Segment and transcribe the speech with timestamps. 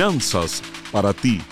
[0.00, 1.42] Finanzas para ti.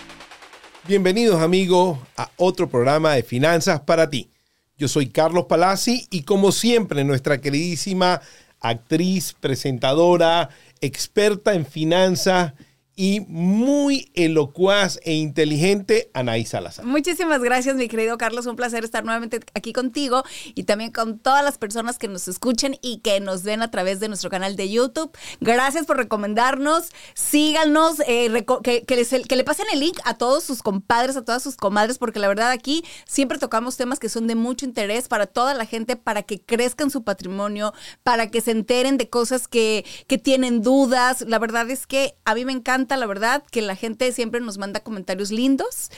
[0.87, 4.31] Bienvenidos amigos a otro programa de Finanzas para ti.
[4.79, 8.23] Yo soy Carlos Palazzi y como siempre nuestra queridísima
[8.61, 10.49] actriz, presentadora,
[10.81, 12.55] experta en finanzas
[12.99, 16.85] y muy elocuaz e inteligente Anaí Salazar.
[16.85, 18.47] Muchísimas gracias, mi querido Carlos.
[18.47, 20.25] Un placer estar nuevamente aquí contigo
[20.57, 24.01] y también con todas las personas que nos escuchen y que nos ven a través
[24.01, 25.17] de nuestro canal de YouTube.
[25.41, 26.89] Gracias por recomendarnos.
[27.15, 31.55] Síganos, eh, que, que, le pasen el link a todos sus compadres, a todas sus
[31.55, 35.55] comadres, porque la verdad aquí siempre tocamos temas que son de mucho interés para toda
[35.55, 37.73] la gente, para que crezcan su patrimonio,
[38.03, 41.25] para que se enteren de cosas que, que tienen dudas.
[41.29, 44.59] La verdad es que a mí me encanta la verdad, que la gente siempre nos
[44.59, 45.91] manda comentarios lindos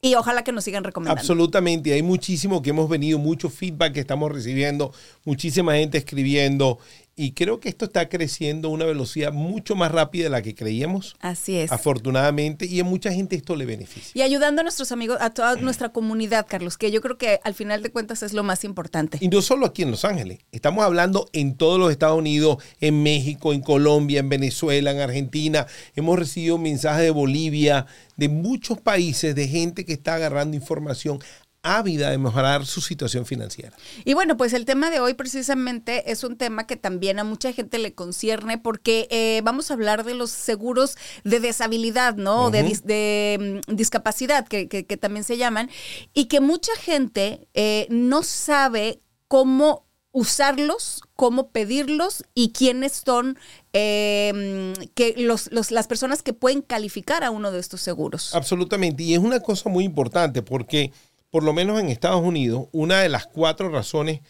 [0.00, 1.20] y ojalá que nos sigan recomendando.
[1.20, 4.92] Absolutamente, hay muchísimo que hemos venido, mucho feedback que estamos recibiendo,
[5.24, 6.78] muchísima gente escribiendo
[7.18, 10.54] y creo que esto está creciendo a una velocidad mucho más rápida de la que
[10.54, 11.16] creíamos.
[11.18, 11.72] Así es.
[11.72, 14.12] Afortunadamente, y a mucha gente esto le beneficia.
[14.14, 17.54] Y ayudando a nuestros amigos, a toda nuestra comunidad, Carlos, que yo creo que al
[17.54, 19.18] final de cuentas es lo más importante.
[19.20, 23.02] Y no solo aquí en Los Ángeles, estamos hablando en todos los Estados Unidos, en
[23.02, 25.66] México, en Colombia, en Venezuela, en Argentina.
[25.96, 31.18] Hemos recibido mensajes de Bolivia, de muchos países, de gente que está agarrando información
[31.62, 33.76] ávida de mejorar su situación financiera.
[34.04, 37.52] Y bueno, pues el tema de hoy precisamente es un tema que también a mucha
[37.52, 42.50] gente le concierne porque eh, vamos a hablar de los seguros de deshabilidad, ¿no?
[42.50, 44.66] de, mm, discapacidad, que,
[45.00, 45.70] también se llaman,
[46.14, 53.38] y que mucha gente eh, no sabe cómo usarlos, cómo pedirlos y quiénes son
[53.72, 58.34] eh, que los, las personas que pueden calificar a uno de estos seguros.
[58.34, 60.92] Absolutamente, y es una cosa muy importante porque
[61.30, 64.20] por lo menos en Estados Unidos, una de las cuatro razones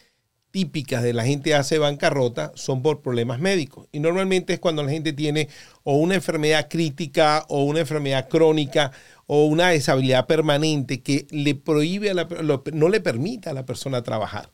[0.50, 3.86] típicas de la gente hace bancarrota son por problemas médicos.
[3.92, 5.48] Y normalmente es cuando la gente tiene
[5.84, 8.92] o una enfermedad crítica o una enfermedad crónica
[9.26, 12.28] o una deshabilidad permanente que le prohíbe, a la,
[12.72, 14.50] no le permite a la persona trabajar.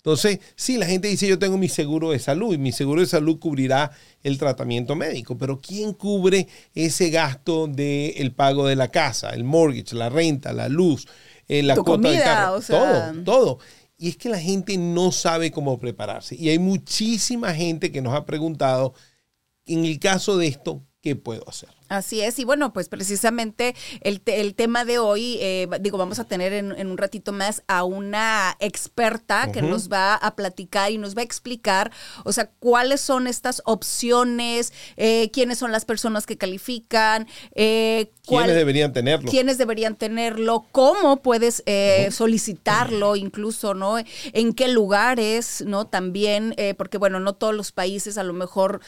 [0.00, 3.06] Entonces, sí, la gente dice yo tengo mi seguro de salud y mi seguro de
[3.06, 3.90] salud cubrirá
[4.22, 9.94] el tratamiento médico, pero ¿quién cubre ese gasto del pago de la casa, el mortgage,
[9.94, 11.06] la renta, la luz,
[11.48, 13.12] eh, la comida, O sea...
[13.12, 13.58] Todo, todo.
[13.98, 16.34] Y es que la gente no sabe cómo prepararse.
[16.34, 18.94] Y hay muchísima gente que nos ha preguntado,
[19.66, 21.68] en el caso de esto, ¿qué puedo hacer?
[21.90, 26.24] Así es, y bueno, pues precisamente el, el tema de hoy, eh, digo, vamos a
[26.24, 31.16] tener en, un ratito más a una experta que nos va a platicar y nos
[31.16, 31.90] va a explicar,
[32.22, 38.54] o sea, cuáles son estas opciones, eh, quiénes son las personas que califican, eh, quiénes
[38.54, 39.28] deberían tenerlo.
[39.28, 41.64] Quiénes deberían tenerlo, cómo puedes
[42.14, 43.96] solicitarlo incluso, ¿no?
[44.32, 45.88] En qué lugares, ¿no?
[45.88, 48.80] También, porque bueno, no todos los países a lo mejor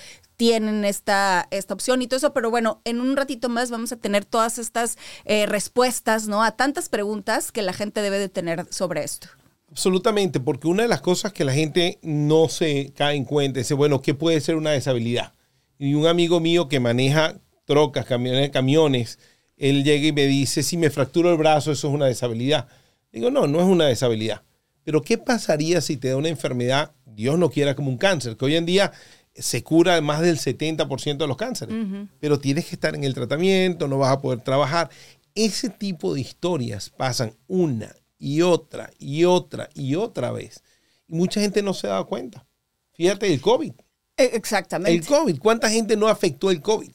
[0.42, 3.96] tienen esta, esta opción y todo eso, pero bueno, en un ratito más vamos a
[3.96, 6.42] tener todas estas eh, respuestas, ¿no?
[6.42, 9.28] A tantas preguntas que la gente debe de tener sobre esto.
[9.70, 13.72] Absolutamente, porque una de las cosas que la gente no se cae en cuenta es,
[13.72, 15.32] bueno, ¿qué puede ser una deshabilidad?
[15.78, 19.18] Y un amigo mío que maneja trocas, camiones, camiones,
[19.56, 22.68] él llega y me dice, si me fracturo el brazo, eso es una deshabilidad.
[23.12, 24.42] Digo, no, no es una deshabilidad.
[24.84, 28.36] Pero ¿qué pasaría si te da una enfermedad, Dios no quiera, como un cáncer?
[28.36, 28.92] Que hoy en día
[29.34, 31.74] se cura más del 70% de los cánceres,
[32.20, 34.90] pero tienes que estar en el tratamiento, no vas a poder trabajar.
[35.34, 40.62] Ese tipo de historias pasan una y otra y otra y otra vez.
[41.08, 42.46] Y mucha gente no se da cuenta.
[42.92, 43.72] Fíjate, el COVID.
[44.16, 44.92] E, exactamente.
[44.92, 45.38] El COVID.
[45.38, 46.92] ¿Cuánta gente no afectó el COVID?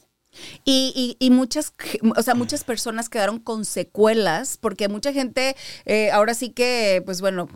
[0.64, 1.72] Y, y, muchas,
[2.16, 5.56] o sea, muchas personas quedaron con secuelas, porque mucha gente,
[5.86, 7.48] eh, ahora sí que, pues bueno,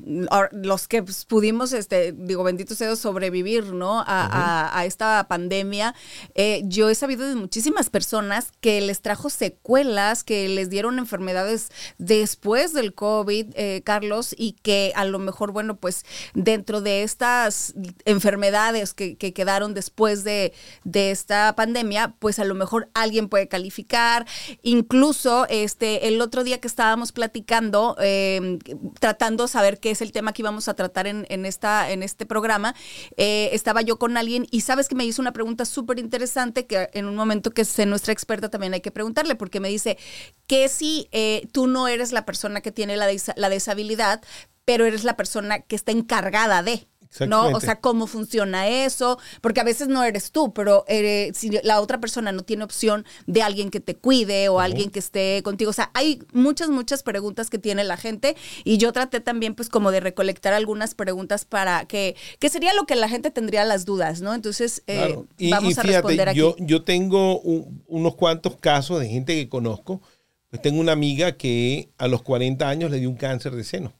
[0.52, 4.02] los que pues, pudimos, este, digo, bendito sea sobrevivir, ¿no?
[4.06, 5.94] A, esta pandemia,
[6.34, 11.68] eh, yo he sabido de muchísimas personas que les trajo secuelas, que les dieron enfermedades
[11.98, 16.04] después del COVID, eh, Carlos, y que a lo mejor, bueno, pues
[16.34, 17.74] dentro de estas
[18.06, 20.52] enfermedades que, que quedaron después de,
[20.84, 22.61] de esta pandemia, pues a lo mejor
[22.94, 24.26] alguien puede calificar.
[24.62, 28.58] Incluso este, el otro día que estábamos platicando, em,
[28.98, 32.26] tratando de saber qué es el tema que íbamos a tratar en, esta, en este
[32.26, 32.74] programa,
[33.16, 36.88] eh, estaba yo con alguien y sabes que me hizo una pregunta súper interesante que
[36.92, 39.98] en un momento que es nuestra experta también hay que preguntarle, porque me dice
[40.46, 44.22] que si eh, tú no eres la persona que tiene la, la deshabilidad,
[44.64, 46.86] pero eres la persona que está encargada de.
[47.26, 47.48] ¿No?
[47.48, 51.80] O sea, cómo funciona eso, porque a veces no eres tú, pero eh, si la
[51.80, 55.70] otra persona no tiene opción de alguien que te cuide o alguien que esté contigo,
[55.70, 59.68] o sea, hay muchas, muchas preguntas que tiene la gente y yo traté también pues
[59.68, 63.84] como de recolectar algunas preguntas para que, que sería lo que la gente tendría las
[63.84, 64.34] dudas, ¿no?
[64.34, 65.18] Entonces, eh,
[65.50, 66.38] vamos a responder aquí.
[66.38, 70.00] Yo, yo tengo unos cuantos casos de gente que conozco,
[70.48, 73.92] pues tengo una amiga que a los 40 años le dio un cáncer de seno.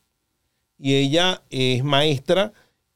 [0.78, 2.52] Y ella es maestra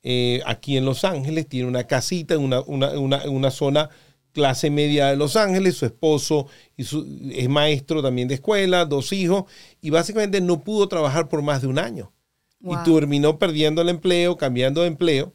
[0.09, 3.91] eh, aquí en Los Ángeles, tiene una casita en una, zona
[4.31, 6.85] clase media de Los Ángeles, su esposo y
[7.33, 9.47] es maestro también de escuela, dos hijos,
[9.81, 12.13] y básicamente no pudo trabajar por más de un año.
[12.61, 15.35] Y terminó perdiendo el empleo, cambiando de empleo,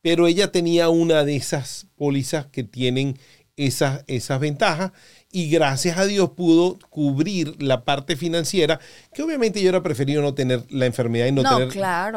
[0.00, 3.18] pero ella tenía una de esas pólizas que tienen
[3.56, 4.92] esas, esas ventajas
[5.32, 8.78] y gracias a Dios pudo cubrir la parte financiera,
[9.12, 11.68] que obviamente yo era preferido no tener la enfermedad y no, tener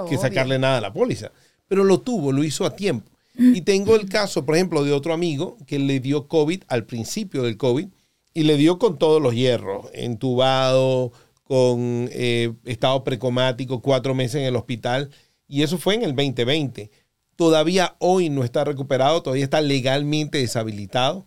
[0.08, 1.32] que sacarle nada a la póliza
[1.72, 3.10] pero lo tuvo, lo hizo a tiempo.
[3.34, 7.44] Y tengo el caso, por ejemplo, de otro amigo que le dio COVID al principio
[7.44, 7.88] del COVID
[8.34, 11.14] y le dio con todos los hierros, entubado,
[11.46, 15.12] con eh, estado precomático, cuatro meses en el hospital,
[15.48, 16.92] y eso fue en el 2020.
[17.38, 21.26] Todavía hoy no está recuperado, todavía está legalmente deshabilitado.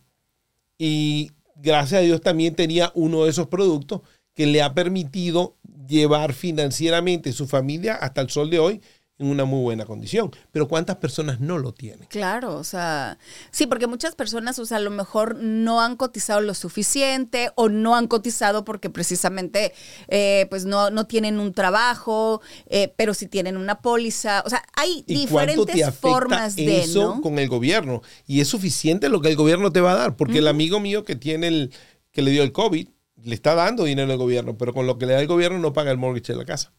[0.77, 4.03] Y gracias a Dios también tenía uno de esos productos
[4.35, 5.57] que le ha permitido
[5.89, 8.83] llevar financieramente su familia hasta el sol de hoy
[9.25, 10.31] en una muy buena condición.
[10.53, 12.07] Pero ¿cuántas personas no lo tienen?
[12.09, 13.19] Claro, o sea,
[13.51, 17.69] sí, porque muchas personas, o sea, a lo mejor no han cotizado lo suficiente o
[17.69, 19.73] no han cotizado porque precisamente,
[20.09, 24.43] eh, pues no, no tienen un trabajo, eh, pero sí tienen una póliza.
[24.47, 29.29] O sea, hay diferentes formas de eso con el gobierno y es suficiente lo que
[29.29, 31.73] el gobierno te va a dar, porque el amigo mío que tiene el
[32.13, 32.89] que le dio el COVID
[33.25, 35.73] le está dando dinero al gobierno, pero con lo que le da el gobierno no
[35.73, 36.73] paga el mortgage de la casa.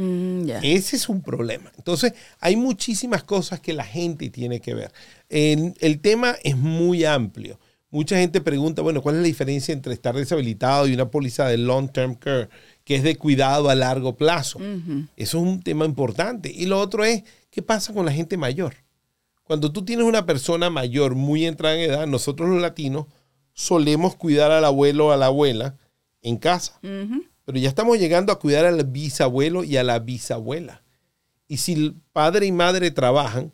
[0.00, 1.70] Mm, Ese es un problema.
[1.76, 4.92] Entonces, hay muchísimas cosas que la gente tiene que ver.
[5.28, 7.58] el tema es muy amplio.
[7.92, 11.58] Mucha gente pregunta, bueno, ¿cuál es la diferencia entre estar deshabilitado y una póliza de
[11.58, 12.48] long-term care,
[12.84, 14.58] que es de cuidado a largo plazo?
[15.16, 16.52] Eso es un tema importante.
[16.54, 18.76] Y lo otro es, ¿qué pasa con la gente mayor?
[19.42, 23.06] Cuando tú tienes una persona mayor, muy entrada en edad, nosotros los latinos
[23.54, 25.76] solemos cuidar al abuelo o a la abuela
[26.22, 26.78] en casa.
[27.50, 30.84] Pero ya estamos llegando a cuidar al bisabuelo y a la bisabuela.
[31.48, 33.52] Y si el padre y madre trabajan,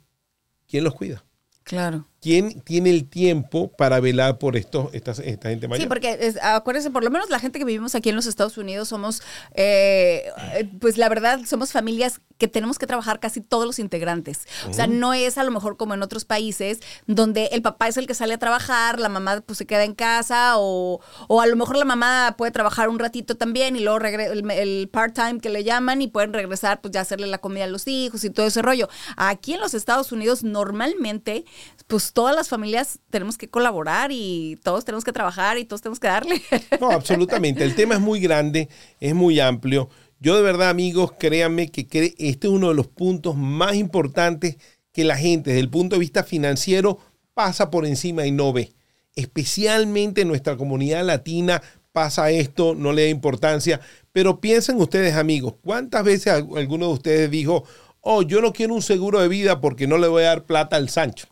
[0.68, 1.24] ¿quién los cuida?
[1.62, 2.06] Claro.
[2.20, 5.84] ¿Quién tiene el tiempo para velar por esto, esta, gente mayor?
[5.84, 8.88] Sí, porque acuérdense, por lo menos la gente que vivimos aquí en los Estados Unidos
[8.88, 9.22] somos,
[9.54, 10.30] eh,
[10.78, 14.46] pues la verdad, somos familias que tenemos que trabajar casi todos los integrantes.
[14.68, 17.96] O sea, no es a lo mejor como en otros países donde el papá es
[17.96, 21.46] el que sale a trabajar, la mamá pues se queda en casa o, o a
[21.46, 25.48] lo mejor la mamá puede trabajar un ratito también y luego el, el part-time que
[25.48, 28.46] le llaman y pueden regresar pues ya hacerle la comida a los hijos y todo
[28.46, 28.88] ese rollo.
[29.16, 31.44] Aquí en los Estados Unidos normalmente
[31.86, 36.00] pues todas las familias tenemos que colaborar y todos tenemos que trabajar y todos tenemos
[36.00, 36.42] que darle.
[36.80, 37.64] No, absolutamente.
[37.64, 38.68] El tema es muy grande,
[39.00, 39.88] es muy amplio.
[40.18, 41.86] Yo de verdad, amigos, créanme que
[42.18, 44.56] este es uno de los puntos más importantes
[44.92, 46.98] que la gente, desde el punto de vista financiero,
[47.34, 48.72] pasa por encima y no ve.
[49.14, 53.80] Especialmente en nuestra comunidad latina pasa esto, no le da importancia.
[54.12, 57.64] Pero piensen ustedes, amigos, ¿cuántas veces alguno de ustedes dijo,
[58.00, 60.76] oh, yo no quiero un seguro de vida porque no le voy a dar plata
[60.76, 61.28] al Sancho?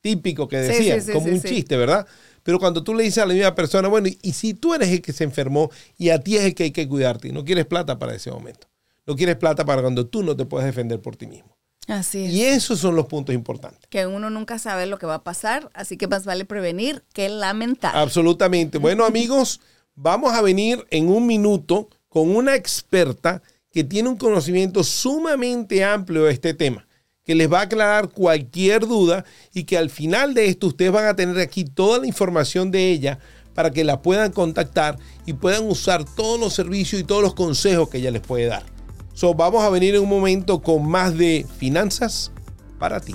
[0.00, 2.06] típico que decían, como un chiste, ¿verdad?
[2.48, 5.02] Pero cuando tú le dices a la misma persona, bueno, y, si tú eres el
[5.02, 7.66] que se enfermó y a ti es el que hay que cuidarte, y no quieres
[7.66, 8.68] plata para ese momento,
[9.06, 11.58] no quieres plata para cuando tú no te puedes defender por ti mismo.
[11.88, 12.32] Así es.
[12.32, 13.86] Y esos son los puntos importantes.
[13.90, 17.28] Que uno nunca sabe lo que va a pasar, así que más vale prevenir que
[17.28, 17.94] lamentar.
[17.94, 18.78] Absolutamente.
[18.78, 19.60] Bueno, amigos,
[19.94, 26.24] vamos a venir en un minuto con una experta que tiene un conocimiento sumamente amplio
[26.24, 26.87] de este tema
[27.28, 31.04] que les va a aclarar cualquier duda y que al final de esto ustedes van
[31.04, 33.18] a tener aquí toda la información de ella
[33.52, 37.90] para que la puedan contactar y puedan usar todos los servicios y todos los consejos
[37.90, 38.62] que ella les puede dar.
[39.12, 42.32] So, vamos a venir en un momento con más de finanzas
[42.78, 43.14] para ti.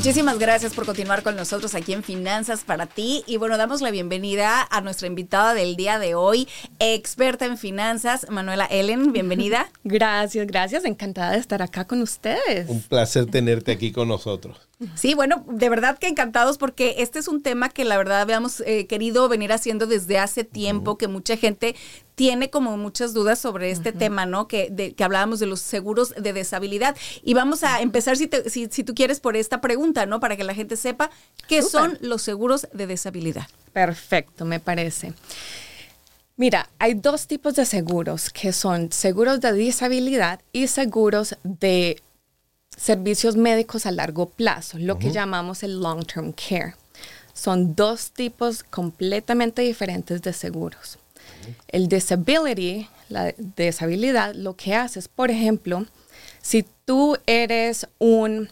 [0.00, 3.22] Muchísimas gracias por continuar con nosotros aquí en Finanzas para ti.
[3.26, 8.26] Y bueno, damos la bienvenida a nuestra invitada del día de hoy, experta en finanzas,
[8.30, 9.12] Manuela Ellen.
[9.12, 9.70] Bienvenida.
[9.84, 10.86] Gracias, gracias.
[10.86, 12.70] Encantada de estar acá con ustedes.
[12.70, 14.69] Un placer tenerte aquí con nosotros.
[14.94, 18.60] Sí, bueno, de verdad que encantados porque este es un tema que la verdad habíamos
[18.60, 21.76] eh, querido venir haciendo desde hace tiempo, que mucha gente
[22.14, 24.48] tiene como muchas dudas sobre este tema, ¿no?
[24.48, 26.96] Que, de, que hablábamos de los seguros de deshabilidad.
[27.22, 30.18] Y vamos a empezar, si, si, si, tú quieres, por esta pregunta, ¿no?
[30.18, 31.10] Para que la gente sepa
[31.46, 33.48] qué son los seguros de deshabilidad.
[33.74, 35.12] Perfecto, me parece.
[36.36, 42.02] Mira, hay dos tipos de seguros, que son seguros de disabilidad y seguros de
[42.80, 46.74] servicios médicos a largo plazo, lo que llamamos el long-term care.
[47.34, 50.98] Son dos tipos completamente diferentes de seguros.
[51.68, 55.86] El disability, la deshabilidad, lo que hace es, por ejemplo,
[56.40, 58.48] si tú eres un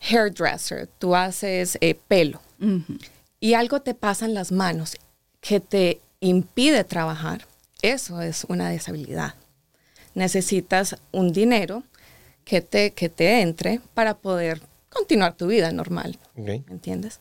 [0.00, 2.40] hairdresser, tú haces eh, pelo
[3.38, 4.96] y algo te pasa en las manos
[5.40, 7.46] que te impide trabajar,
[7.82, 9.34] eso es una deshabilidad.
[10.14, 11.82] Necesitas un dinero
[12.48, 16.18] que te, que te entre para poder continuar tu vida normal.
[16.34, 16.46] Ok.
[16.46, 17.20] ¿Me entiendes?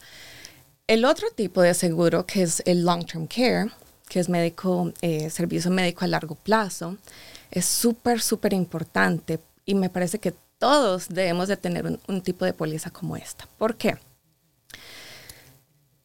[0.87, 3.69] El otro tipo de seguro, que es el long-term care,
[4.07, 6.97] que es médico, eh, servicio médico a largo plazo,
[7.51, 12.45] es súper, súper importante y me parece que todos debemos de tener un, un tipo
[12.45, 13.49] de póliza como esta.
[13.57, 13.97] ¿Por qué?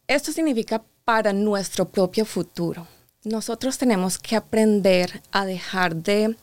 [0.05, 2.87] Esto significa para nuestro propio futuro.
[3.23, 6.35] Nosotros tenemos que aprender a dejar de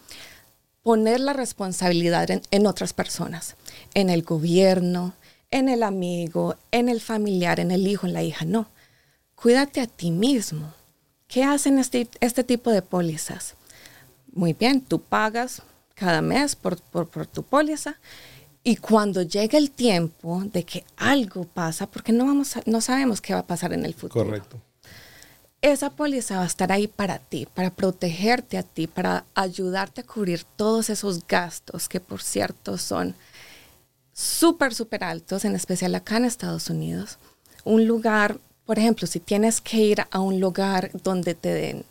[0.82, 3.56] poner la responsabilidad en, en otras personas,
[3.94, 5.12] en el gobierno,
[5.50, 8.44] en el amigo, en el familiar, en el hijo, en la hija.
[8.44, 8.68] No,
[9.34, 10.72] cuídate a ti mismo.
[11.28, 13.54] ¿Qué hacen este, este tipo de pólizas?
[14.32, 15.62] Muy bien, tú pagas
[15.94, 17.96] cada mes por, por, por tu póliza
[18.64, 23.20] y cuando llega el tiempo de que algo pasa, porque no, vamos a- no sabemos
[23.20, 24.60] qué va a pasar en el futuro Correcto.
[25.62, 30.06] Esa póliza va a estar ahí para ti, para protegerte a ti, para ayudarte a
[30.06, 33.14] cubrir todos esos gastos que por cierto son
[34.12, 37.18] súper, súper altos, en especial acá en Estados Unidos.
[37.64, 41.84] Un lugar, por ejemplo, si tienes que ir a un lugar donde te den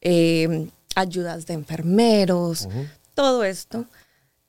[0.00, 2.68] eh, ayudas de enfermeros,
[3.14, 3.84] todo esto,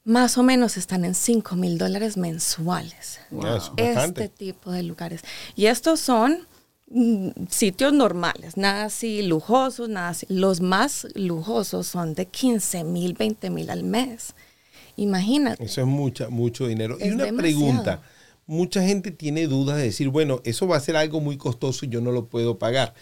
[0.04, 3.20] más o menos están en 5 mil dólares mensuales
[3.78, 5.22] este tipo de lugares.
[5.56, 6.48] Y estos son
[7.50, 10.26] sitios normales, nada así lujosos, nada así.
[10.30, 14.36] Los más lujosos son de 15 mil, 20 mil al mes.
[14.98, 15.64] Imagínate.
[15.64, 16.98] Eso es mucha, mucho dinero.
[17.00, 17.38] y una demasiado.
[17.38, 18.02] pregunta.
[18.48, 21.90] Mucha gente tiene dudas de decir, bueno, eso va a ser algo muy costoso y
[21.90, 22.94] yo no lo puedo pagar.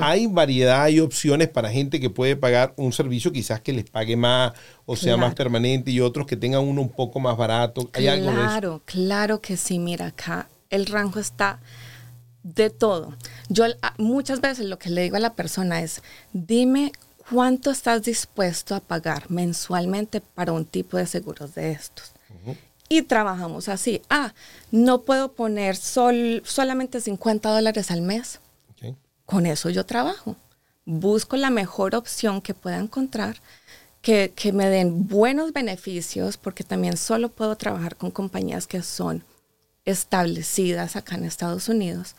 [0.00, 4.16] Hay variedad, hay opciones para gente que puede pagar un servicio quizás que les pague
[4.16, 4.52] más
[4.86, 7.90] o sea más permanente y otros que tengan uno un poco más barato.
[7.92, 8.42] Hay algo de eso.
[8.44, 9.78] Claro, claro que sí.
[9.78, 11.60] Mira, acá el rango está
[12.44, 13.16] de todo.
[13.48, 13.64] Yo
[13.98, 16.00] muchas veces lo que le digo a la persona es,
[16.32, 16.92] dime
[17.30, 22.12] cuánto estás dispuesto a pagar mensualmente para un tipo de seguros de estos.
[22.88, 24.02] Y trabajamos así.
[24.10, 24.34] Ah,
[24.70, 28.40] no puedo poner sol- solamente 50 dólares al mes.
[29.24, 30.36] Con eso yo trabajo.
[30.84, 33.40] Busco la mejor opción que pueda encontrar,
[34.02, 39.24] que, que me den buenos beneficios, porque también solo puedo trabajar con compañías que son
[39.84, 42.14] establecidas acá en Estados Unidos,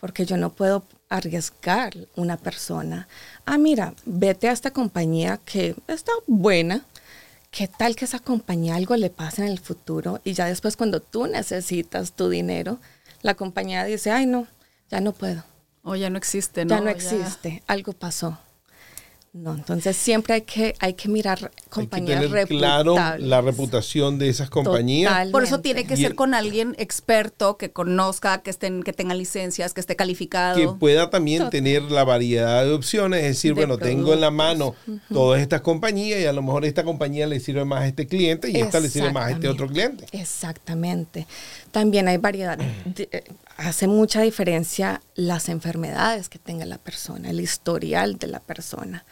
[0.00, 3.06] porque yo no puedo arriesgar una persona.
[3.44, 6.84] Ah, mira, vete a esta compañía que está buena.
[7.50, 10.20] ¿Qué tal que esa compañía algo le pase en el futuro?
[10.24, 12.78] Y ya después cuando tú necesitas tu dinero,
[13.20, 14.46] la compañía dice, ay no,
[14.90, 15.44] ya no puedo
[15.82, 16.74] O ya no existe, ¿no?
[16.74, 18.38] ya no existe, algo pasó.
[19.34, 23.26] No, entonces siempre hay que, hay que mirar Hay que compañías tener claro reputables.
[23.28, 25.28] la reputación de esas compañías.
[25.30, 28.92] Por eso tiene que Y ser el- con alguien experto que conozca, que estén, que
[28.92, 30.56] tenga licencias, que esté calificado.
[30.58, 31.50] que pueda también Total.
[31.50, 34.74] tener la variedad de opciones, es decir, De bueno, tengo en la mano
[35.10, 38.50] todas estas compañías y a lo mejor esta compañía le sirve más a este cliente
[38.50, 40.04] y esta le sirve más a este otro cliente.
[40.12, 41.26] Exactamente.
[41.70, 42.58] También hay variedad.
[42.84, 43.24] De- eh,
[43.56, 49.06] hace mucha diferencia las enfermedades que tenga la persona, el historial de la persona.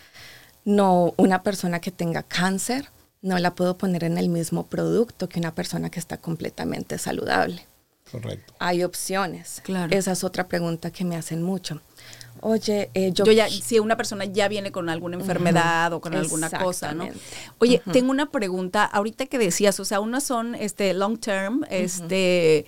[0.64, 2.88] No, una persona que tenga cáncer
[3.22, 7.66] no la puedo poner en el mismo producto que una persona que está completamente saludable.
[8.10, 8.54] Correcto.
[8.58, 9.60] Hay opciones.
[9.62, 9.94] Claro.
[9.96, 11.80] Esa es otra pregunta que me hacen mucho.
[12.40, 16.14] Oye, eh, yo, Yo ya, si una persona ya viene con alguna enfermedad o con
[16.14, 17.08] alguna cosa, ¿no?
[17.58, 18.84] Oye, tengo una pregunta.
[18.84, 22.64] Ahorita que decías, o sea, unas son este long term, este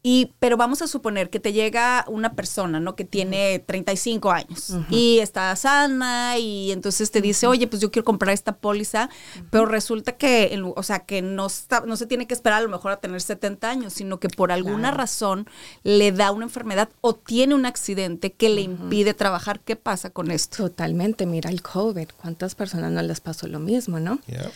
[0.00, 2.94] Y, pero vamos a suponer que te llega una persona, ¿no?
[2.94, 8.04] Que tiene 35 años y está sana y entonces te dice, oye, pues yo quiero
[8.04, 9.10] comprar esta póliza,
[9.50, 12.68] pero resulta que, o sea, que no, está, no se tiene que esperar a lo
[12.68, 15.48] mejor a tener 70 años, sino que por alguna razón
[15.82, 19.58] le da una enfermedad o tiene un accidente que le impide trabajar.
[19.60, 20.68] ¿Qué pasa con esto?
[20.68, 24.20] Totalmente, mira el COVID, cuántas personas no les pasó lo mismo, ¿no?
[24.26, 24.50] Yeah.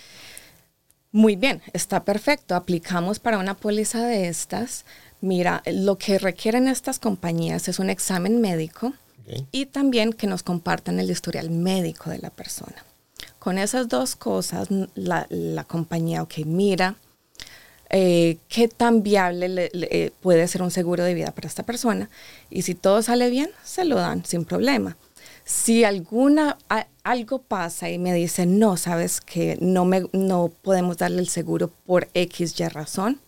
[1.13, 2.55] Muy bien, está perfecto.
[2.55, 4.87] Aplicamos para una póliza de estas.
[5.23, 8.93] Mira, lo que requieren estas compañías es un examen médico
[9.53, 12.85] y también que nos compartan el historial médico de la persona.
[13.39, 16.97] Con esas dos cosas, la, la compañía, ok, mira
[17.91, 21.63] eh, qué tan viable le- le- eh, puede ser un seguro de vida para esta
[21.63, 22.11] persona
[22.51, 24.97] y si todo sale bien, se lo dan sin problema.
[25.45, 30.97] Si alguna a- algo pasa y me dicen, no, sabes que no, me, no podemos
[30.99, 33.21] darle el seguro por X, Y razón,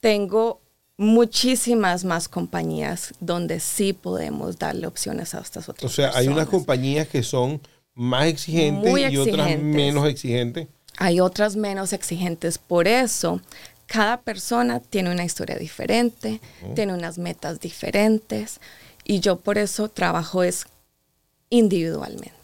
[0.00, 0.60] tengo
[0.96, 6.46] muchísimas más compañías donde sí podemos darle opciones a estas otras O sea, hay unas
[6.46, 6.48] personas.
[6.48, 7.60] compañías que son
[7.94, 10.68] más exigentes Muy y otras menos exigentes.
[10.98, 12.58] Hay otras menos exigentes.
[12.58, 13.40] Por eso,
[13.86, 16.40] cada persona tiene una historia diferente,
[16.74, 18.60] tiene unas metas diferentes
[19.04, 20.66] y yo por eso trabajo es
[21.50, 22.35] individualmente.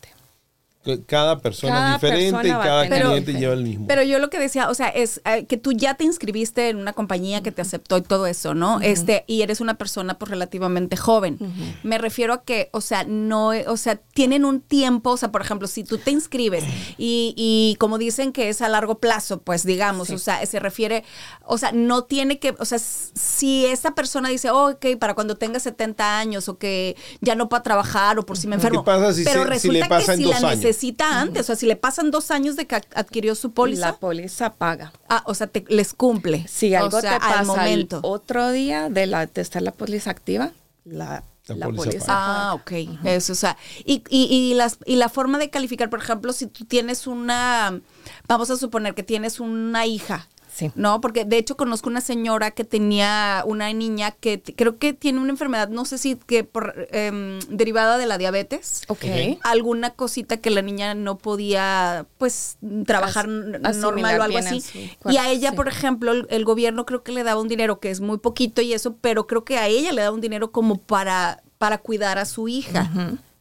[1.06, 3.86] Cada persona Cada es diferente persona y cada tener cliente lleva el mismo.
[3.86, 6.76] Pero yo lo que decía, o sea, es eh, que tú ya te inscribiste en
[6.78, 8.80] una compañía que te aceptó y todo eso, ¿no?
[8.80, 11.38] Este, y eres una persona pues relativamente joven.
[11.84, 15.40] Me refiero a que, o sea, no, o sea, tienen un tiempo, o sea, por
[15.42, 16.64] ejemplo, si tú te inscribes
[16.98, 21.04] y, y como dicen que es a largo plazo, pues digamos, o sea, se refiere,
[21.44, 25.36] o sea, no tiene que, o sea, si esa persona dice, oh, ok, para cuando
[25.36, 28.84] tenga 70 años o que ya no pueda trabajar o por si me enfermo.
[28.84, 30.60] pasa si pero se- si le resulta pasa que en si dos la años?
[30.72, 33.86] Necesita antes, o sea, si le pasan dos años de que ad- adquirió su póliza.
[33.86, 34.92] La póliza paga.
[35.08, 36.46] Ah, o sea, te- les cumple.
[36.48, 37.96] Si O algo sea, te pasa al momento.
[37.98, 40.52] el otro día de, la, de estar la póliza activa,
[40.84, 42.50] la, La la póliza póliza, paga.
[42.50, 42.72] Ah, ok.
[43.04, 46.46] Eso, o sea, y, y, y, las, y la forma de calificar, por ejemplo, si
[46.46, 47.80] tú tienes una,
[48.28, 50.28] vamos a suponer que tienes una hija.
[50.54, 50.70] Sí.
[50.74, 55.18] No, porque de hecho conozco una señora que tenía una niña que creo que tiene
[55.18, 58.82] una enfermedad, no sé si que por em, derivada de la diabetes.
[58.88, 59.04] Ok.
[59.42, 63.28] Alguna cosita que la niña no podía, pues, trabajar
[63.64, 64.62] As- normal o algo así.
[65.08, 65.56] Y a ella, sí.
[65.56, 68.60] por ejemplo, el, el gobierno creo que le daba un dinero que es muy poquito
[68.60, 72.18] y eso, pero creo que a ella le daba un dinero como para, para cuidar
[72.18, 72.90] a su hija.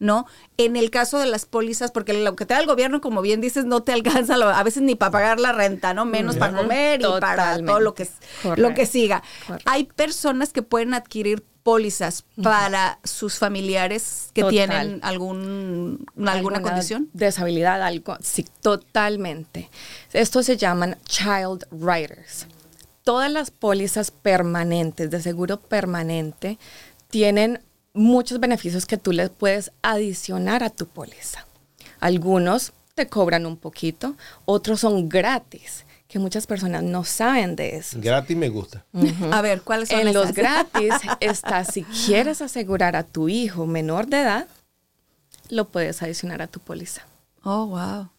[0.01, 0.25] ¿No?
[0.57, 3.39] En el caso de las pólizas, porque lo que te da el gobierno, como bien
[3.39, 6.05] dices, no te alcanza a veces ni para pagar la renta, ¿no?
[6.05, 8.07] Menos para comer y para todo lo que,
[8.57, 9.21] lo que siga.
[9.65, 14.51] Hay personas que pueden adquirir pólizas para sus familiares que Total.
[14.51, 17.09] tienen algún, alguna, condición.
[17.13, 18.17] Deshabilidad, algo.
[18.21, 19.69] Sí, totalmente.
[20.13, 22.47] Estos se llaman child riders.
[23.03, 26.57] Todas las pólizas permanentes, de seguro permanente,
[27.09, 27.61] tienen
[27.93, 31.45] muchos beneficios que tú les puedes adicionar a tu póliza.
[31.99, 37.97] Algunos te cobran un poquito, otros son gratis, que muchas personas no saben de eso.
[38.01, 38.83] Gratis me gusta.
[39.31, 44.07] A ver, ¿cuáles son En los gratis está, si quieres asegurar a tu hijo menor
[44.07, 44.47] de edad,
[45.49, 47.03] lo puedes adicionar a tu póliza.
[47.43, 48.09] Oh, wow.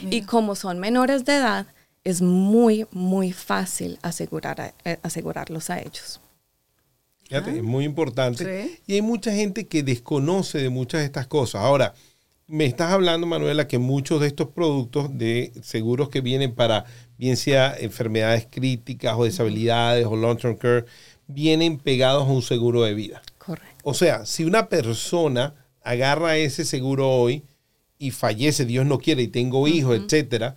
[0.00, 1.66] Y como son menores de edad,
[2.04, 6.20] es muy, muy fácil asegurar a- eh, asegurarlos a ellos.
[7.28, 8.66] Fíjate, es muy importante.
[8.66, 8.78] Sí.
[8.86, 11.62] Y hay mucha gente que desconoce de muchas de estas cosas.
[11.62, 11.94] Ahora,
[12.46, 16.86] me estás hablando, Manuela, que muchos de estos productos de seguros que vienen para,
[17.18, 20.86] bien sea enfermedades críticas o deshabilidades o long-term care,
[21.26, 23.20] vienen pegados a un seguro de vida.
[23.36, 23.76] Correcto.
[23.82, 27.44] O sea, si una persona agarra ese seguro hoy
[27.98, 30.56] y fallece, Dios no quiere, y tengo hijos, etcétera,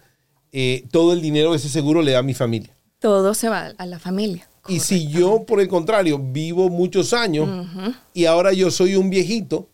[0.53, 2.73] eh, todo el dinero de ese seguro le da a mi familia.
[2.99, 4.47] Todo se va a la familia.
[4.67, 7.67] Y si yo, por el contrario, vivo muchos años
[8.13, 9.67] y ahora yo soy un viejito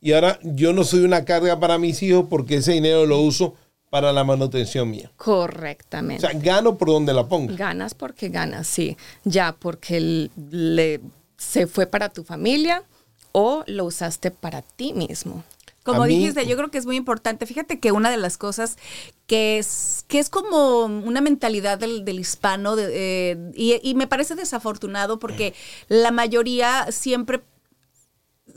[0.00, 3.54] y ahora yo no soy una carga para mis hijos porque ese dinero lo uso
[3.90, 5.10] para la manutención mía.
[5.18, 6.20] O Correctamente.
[6.20, 7.54] sea, gano por donde la ponga.
[7.56, 8.96] Ganas porque ganas, sí.
[9.24, 11.00] Ya porque le,
[11.36, 12.82] se fue para tu familia
[13.32, 15.42] o lo usaste para ti mismo.
[15.92, 17.46] Como mí- dijiste, yo creo que es muy importante.
[17.46, 18.76] Fíjate que una de las cosas
[19.26, 22.88] que es, que es como una mentalidad del, del hispano, de,
[23.32, 25.54] eh, y, y me parece desafortunado porque
[25.88, 27.42] la mayoría siempre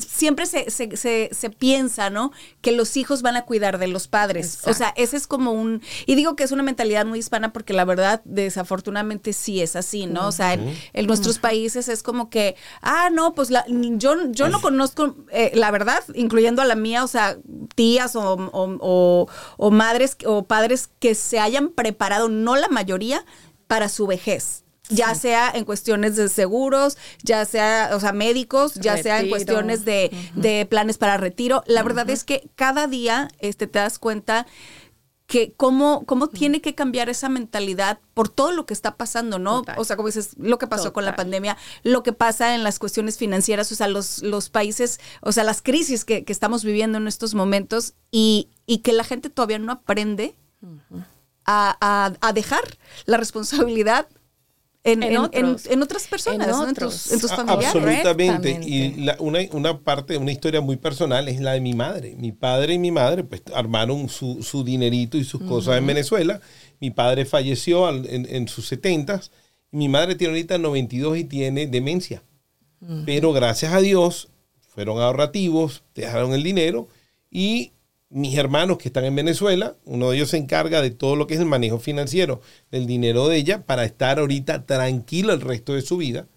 [0.01, 2.31] siempre se, se, se, se piensa, ¿no?
[2.61, 4.59] Que los hijos van a cuidar de los padres.
[4.71, 5.81] O sea, ese es como un...
[6.05, 10.05] Y digo que es una mentalidad muy hispana porque la verdad, desafortunadamente, sí es así,
[10.07, 10.27] ¿no?
[10.27, 10.61] O sea, en,
[10.93, 15.51] en nuestros países es como que, ah, no, pues la, yo, yo no conozco, eh,
[15.55, 17.37] la verdad, incluyendo a la mía, o sea,
[17.75, 23.25] tías o, o, o- o madres o padres que se hayan preparado, no la mayoría,
[23.67, 24.63] para su vejez.
[24.91, 29.85] Ya sea en cuestiones de seguros, ya sea, o sea, médicos, ya sea en cuestiones
[29.85, 31.63] de, de planes para retiro.
[31.67, 34.45] La verdad es que cada día este, te das cuenta
[35.27, 39.59] que cómo, cómo tiene que cambiar esa mentalidad por todo lo que está pasando, ¿no?
[39.61, 39.79] Total.
[39.79, 42.79] O sea, como dices, lo que pasó con la pandemia, lo que pasa en las
[42.79, 46.97] cuestiones financieras, o sea, los, los países, o sea, las crisis que, que estamos viviendo
[46.97, 50.35] en estos momentos y, y que la gente todavía no aprende
[51.45, 54.07] a, a- a dejar la responsabilidad
[54.83, 55.65] en, En otros.
[55.67, 56.73] en- en otras personas, En ¿no?
[56.73, 57.67] tus, en tus A- familiares.
[57.75, 58.59] Absolutamente.
[58.65, 62.15] Y la- una, una parte, una historia muy personal es la de mi madre.
[62.17, 66.41] Mi padre y mi madre pues armaron su, su dinerito y sus cosas en Venezuela.
[66.79, 69.31] Mi padre falleció al- en, en sus setentas.
[69.69, 72.23] Mi madre tiene ahorita 92 y tiene demencia.
[73.05, 76.87] Pero gracias a Dios fueron ahorrativos, dejaron el dinero
[77.29, 77.73] y
[78.11, 81.33] mis hermanos que están en Venezuela, uno de ellos se encarga de todo lo que
[81.35, 85.81] es el manejo financiero del dinero de ella para estar ahorita tranquilo el resto de
[85.81, 86.27] su vida.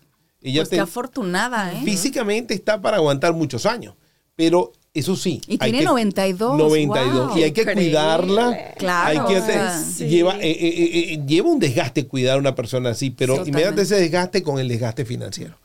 [0.40, 1.82] Ella Pues te- afortunada, ¿eh?
[1.84, 3.94] físicamente está para aguantar muchos años,
[4.36, 5.40] pero eso sí.
[5.48, 7.28] Y hay tiene que- 92, 92.
[7.30, 7.38] wow.
[7.38, 7.84] y hay que Increíble.
[7.86, 8.74] cuidarla.
[8.78, 10.06] Claro, Hay que o sea, hacer- sí.
[10.08, 13.50] lleva, eh, eh, eh, eh, lleva un desgaste cuidar a una persona así, pero Totalmente.
[13.50, 15.56] inmediatamente ese desgaste con el desgaste financiero.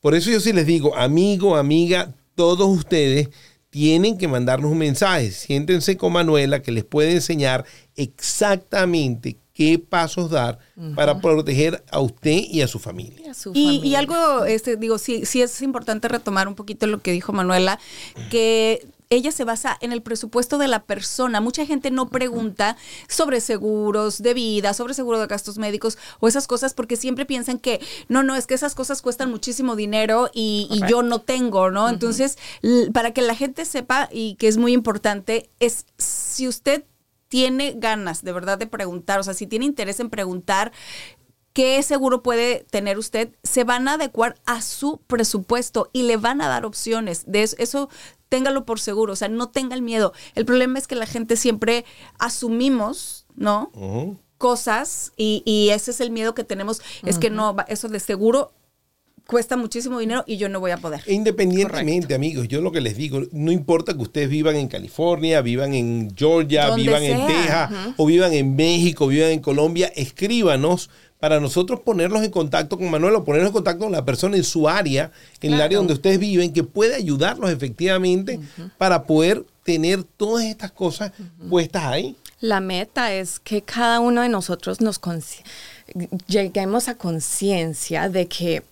[0.00, 3.28] Por eso yo sí les digo, amigo, amiga, todos ustedes
[3.72, 5.30] tienen que mandarnos un mensaje.
[5.30, 7.64] Siéntense con Manuela que les puede enseñar
[7.96, 10.58] exactamente qué pasos dar
[10.94, 13.26] para proteger a usted y a su familia.
[13.26, 13.98] Y a su Y, y familia.
[13.98, 17.78] algo, este, digo, sí, sí es importante retomar un poquito lo que dijo Manuela,
[18.30, 21.40] que ella se basa en el presupuesto de la persona.
[21.40, 22.76] Mucha gente no pregunta
[23.08, 27.58] sobre seguros de vida, sobre seguro de gastos médicos o esas cosas porque siempre piensan
[27.58, 31.70] que no, no, es que esas cosas cuestan muchísimo dinero y, y yo no tengo,
[31.70, 31.88] ¿no?
[31.88, 32.38] Entonces,
[32.92, 36.84] para que la gente sepa y que es muy importante, es si usted
[37.28, 40.72] tiene ganas de verdad de preguntar, o sea, si tiene interés en preguntar,
[41.52, 46.40] qué seguro puede tener usted, se van a adecuar a su presupuesto y le van
[46.40, 47.24] a dar opciones.
[47.26, 47.88] De eso, eso
[48.32, 50.14] téngalo por seguro, o sea, no tenga el miedo.
[50.34, 51.84] El problema es que la gente siempre
[52.18, 53.70] asumimos, ¿no?
[53.74, 54.16] Ujú.
[54.38, 58.54] Cosas y, y ese es el miedo que tenemos, es que no, eso de seguro
[59.26, 61.02] cuesta muchísimo dinero y yo no voy a poder.
[61.08, 65.74] Independientemente, amigos, yo lo que les digo, no importa que ustedes vivan en California, vivan
[65.74, 67.26] en Georgia, Donde vivan en.
[67.26, 70.88] Texas, o vivan en México, vivan en Colombia, escríbanos
[71.22, 74.42] para nosotros ponerlos en contacto con Manuel o ponernos en contacto con la persona en
[74.42, 78.40] su área, en el área donde ustedes viven, que puede ayudarlos efectivamente
[78.76, 81.12] para poder tener todas estas cosas
[81.48, 82.16] puestas ahí.
[82.40, 84.98] La meta es que cada uno de nosotros nos
[86.26, 88.64] lleguemos a conciencia de que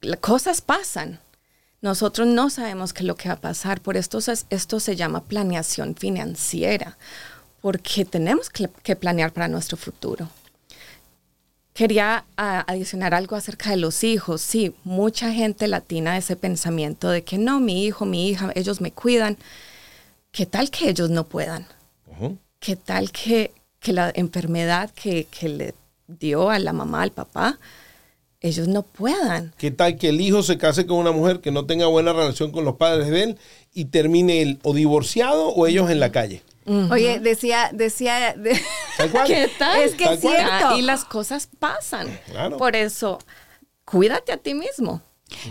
[0.00, 1.20] la- cosas pasan.
[1.80, 3.80] Nosotros no sabemos qué es lo que va a pasar.
[3.80, 6.98] Por esto, se- esto se llama planeación financiera,
[7.60, 10.28] porque tenemos que planear para nuestro futuro.
[11.78, 14.40] Quería ah, adicionar algo acerca de los hijos.
[14.40, 18.90] Sí, mucha gente latina ese pensamiento de que no, mi hijo, mi hija, ellos me
[18.90, 19.38] cuidan.
[20.32, 21.68] ¿Qué tal que ellos no puedan?
[22.58, 25.74] ¿Qué tal que, que la enfermedad que, que le
[26.08, 27.60] dio a la mamá, al papá,
[28.40, 29.54] ellos no puedan?
[29.56, 32.50] ¿Qué tal que el hijo se case con una mujer que no tenga buena relación
[32.50, 33.38] con los padres de él
[33.72, 36.42] y termine él o divorciado o ellos en la calle?
[36.90, 38.60] Oye, decía, decía, de-
[38.96, 39.26] Tal cual.
[39.26, 39.80] ¿Qué tal?
[39.82, 40.36] Es que Tal es cual.
[40.36, 40.66] cierto.
[40.68, 42.08] Ah, y las cosas pasan.
[42.26, 42.56] Claro.
[42.56, 43.18] Por eso,
[43.84, 45.02] cuídate a ti mismo.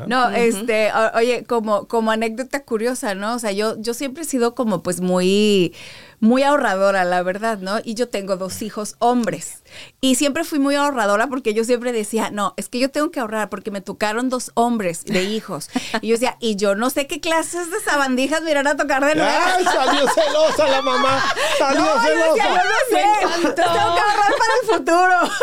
[0.07, 3.35] No, este, o- oye, como, como anécdota curiosa, ¿no?
[3.35, 5.75] O sea, yo, yo siempre he sido como pues muy,
[6.19, 7.77] muy ahorradora, la verdad, ¿no?
[7.83, 9.61] Y yo tengo dos hijos hombres.
[10.01, 13.19] Y siempre fui muy ahorradora porque yo siempre decía, no, es que yo tengo que
[13.19, 15.69] ahorrar porque me tocaron dos hombres de hijos.
[16.01, 19.03] Y yo decía, y yo no sé qué clases de sabandijas me irán a tocar
[19.05, 19.29] de nuevo.
[19.45, 21.23] ¡Ay, salió celosa la mamá!
[21.57, 22.33] ¡Salió No, yo celosa!
[22.33, 23.53] decía, yo no sé.
[23.55, 25.33] Tengo que ahorrar para el futuro.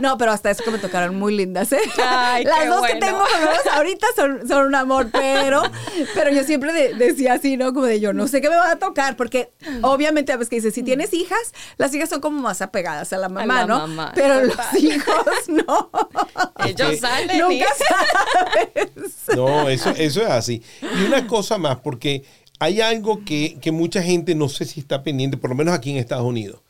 [0.00, 1.80] No, pero hasta eso que me tocaron muy lindas, ¿eh?
[2.04, 3.22] Ay, Las qué dos que tengo
[3.72, 5.62] ahorita son, son un amor, pero,
[6.14, 7.72] pero yo siempre de- decía así, ¿no?
[7.72, 10.56] Como de yo no sé qué me va a tocar, porque obviamente a veces que
[10.56, 13.71] dices, si tienes hijas, las hijas son como más apegadas a la mamá, la ¿no?
[13.78, 15.14] Mamá, pero los hijos
[15.48, 15.90] no.
[16.66, 19.36] Ellos salen y- Nunca sabes.
[19.36, 20.62] No, eso, eso es así.
[20.82, 22.24] Y una cosa más, porque
[22.58, 25.90] hay algo que, que mucha gente no sé si está pendiente, por lo menos aquí
[25.90, 26.60] en Estados Unidos.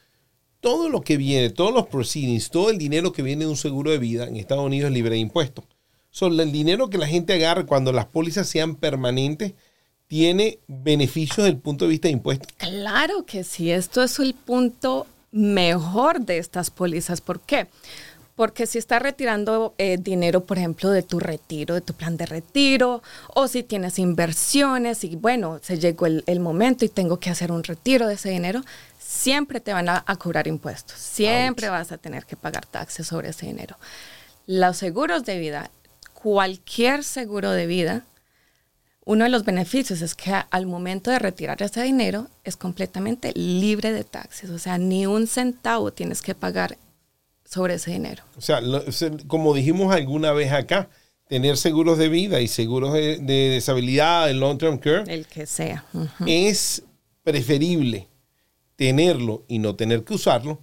[0.60, 3.90] Todo lo que viene, todos los proceedings, todo el dinero que viene de un seguro
[3.90, 5.64] de vida en Estados Unidos es libre de impuestos.
[6.10, 9.54] Son el dinero que la gente agarra cuando las pólizas sean permanentes
[10.06, 12.46] tiene beneficios desde el punto de vista de impuestos.
[12.58, 17.20] Claro que sí, esto es el punto mejor de estas pólizas.
[17.20, 17.68] ¿Por qué?
[18.36, 22.26] Porque si estás retirando eh, dinero, por ejemplo, de tu retiro, de tu plan de
[22.26, 23.02] retiro,
[23.34, 27.52] o si tienes inversiones y bueno, se llegó el, el momento y tengo que hacer
[27.52, 28.62] un retiro de ese dinero,
[28.98, 33.30] siempre te van a, a cobrar impuestos, siempre vas a tener que pagar taxes sobre
[33.30, 33.76] ese dinero.
[34.46, 35.70] Los seguros de vida,
[36.14, 38.04] cualquier seguro de vida,
[39.04, 43.92] uno de los beneficios es que al momento de retirar ese dinero es completamente libre
[43.92, 46.78] de taxes, o sea, ni un centavo tienes que pagar
[47.44, 48.22] sobre ese dinero.
[48.36, 48.82] O sea, lo-
[49.26, 50.88] como dijimos alguna vez acá,
[51.28, 55.46] tener seguros de vida y seguros de, de deshabilidad, el long term care, El que
[55.46, 55.84] sea.
[56.26, 56.82] Es
[57.22, 58.08] preferible
[58.76, 60.60] tenerlo y no tener que usarlo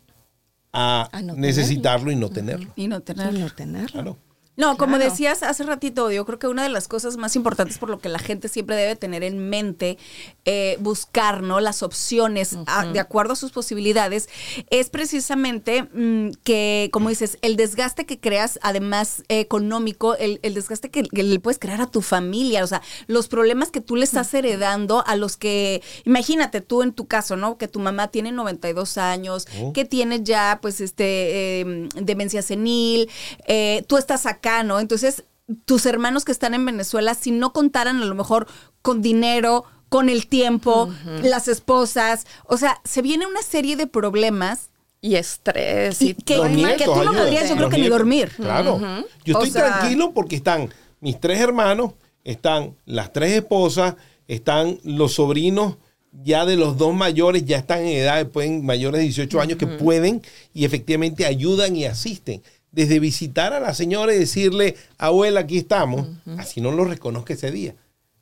[0.71, 2.71] a, A no necesitarlo y no tenerlo.
[2.75, 3.33] Y no tener.
[3.33, 3.87] Y no tenerlo.
[3.91, 4.17] Claro.
[4.59, 7.89] No, como decías hace ratito, yo creo que una de las cosas más importantes por
[7.89, 9.97] lo que la gente siempre debe tener en mente,
[10.43, 11.61] eh, buscar ¿no?
[11.61, 14.27] las opciones a- de acuerdo a sus posibilidades,
[14.69, 20.53] es precisamente mm, que, como dices, el desgaste que creas, además eh, económico, el, el
[20.55, 23.95] desgaste que, que le puedes crear a tu familia, o sea, los problemas que tú
[23.95, 27.57] le estás heredando a los que, imagínate tú en tu caso, ¿no?
[27.57, 29.71] Que tu mamá tiene 92 años, Oh.
[29.71, 33.09] que tienes ya, pues, este, eh, demencia senil,
[33.47, 34.79] eh, tú estás acá, ¿no?
[34.79, 35.23] Entonces,
[35.65, 38.47] tus hermanos que están en Venezuela, si no contaran a lo mejor
[38.81, 40.89] con dinero, con el tiempo,
[41.23, 44.69] las esposas, o sea, se viene una serie de problemas
[45.01, 46.01] Y estrés.
[46.01, 48.31] y Y, que, Los que tú no podrías, yo creo Los que ni dormir.
[48.35, 48.79] Claro.
[49.25, 53.95] Yo O estoy sea- tranquilo porque están mis tres hermanos, están las tres esposas,
[54.27, 55.77] están los sobrinos
[56.23, 59.67] ya de los dos mayores, ya están en edad, pueden, mayores de 18 años, que
[59.67, 60.21] pueden
[60.53, 62.41] y efectivamente ayudan y asisten.
[62.71, 67.51] Desde visitar a la señora y decirle, abuela, aquí estamos, así no lo reconozca ese
[67.51, 67.75] día.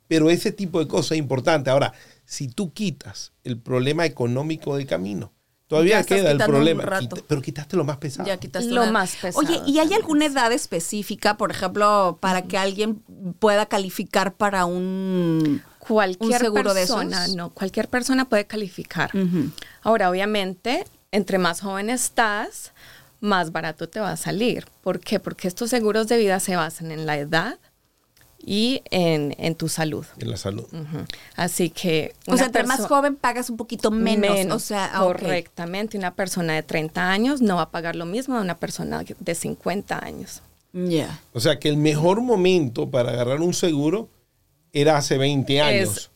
[0.08, 1.68] Pero ese tipo de cosas es importante.
[1.68, 1.92] Ahora,
[2.24, 5.32] si tú quitas el problema económico del camino,
[5.66, 8.26] todavía queda el problema, quita- pero quitaste lo más pesado.
[8.26, 12.40] Ya quitaste Lo una- más pesado Oye, ¿y hay alguna edad específica, por ejemplo, para
[12.42, 13.02] que alguien
[13.38, 17.36] pueda calificar para un cualquier un seguro de persona, esos?
[17.36, 19.10] no, cualquier persona puede calificar.
[19.82, 22.72] Ahora, obviamente, entre más joven estás,
[23.20, 24.66] más barato te va a salir.
[24.82, 25.18] ¿Por qué?
[25.20, 27.58] Porque estos seguros de vida se basan en la edad
[28.40, 30.06] y en, en tu salud.
[30.18, 30.64] En la salud.
[30.72, 31.04] Ujú.
[31.34, 32.14] Así que...
[32.26, 34.54] O sea, entre más joven pagas un poquito menos.
[34.54, 35.98] o sea, ah, correctamente.
[35.98, 39.34] Una persona de 30 años no va a pagar lo mismo de una persona de
[39.34, 40.42] 50 años.
[40.72, 41.20] Ya.
[41.32, 44.08] O sea que el mejor momento para agarrar un seguro
[44.72, 45.96] era hace 20 años.
[45.98, 46.10] Es-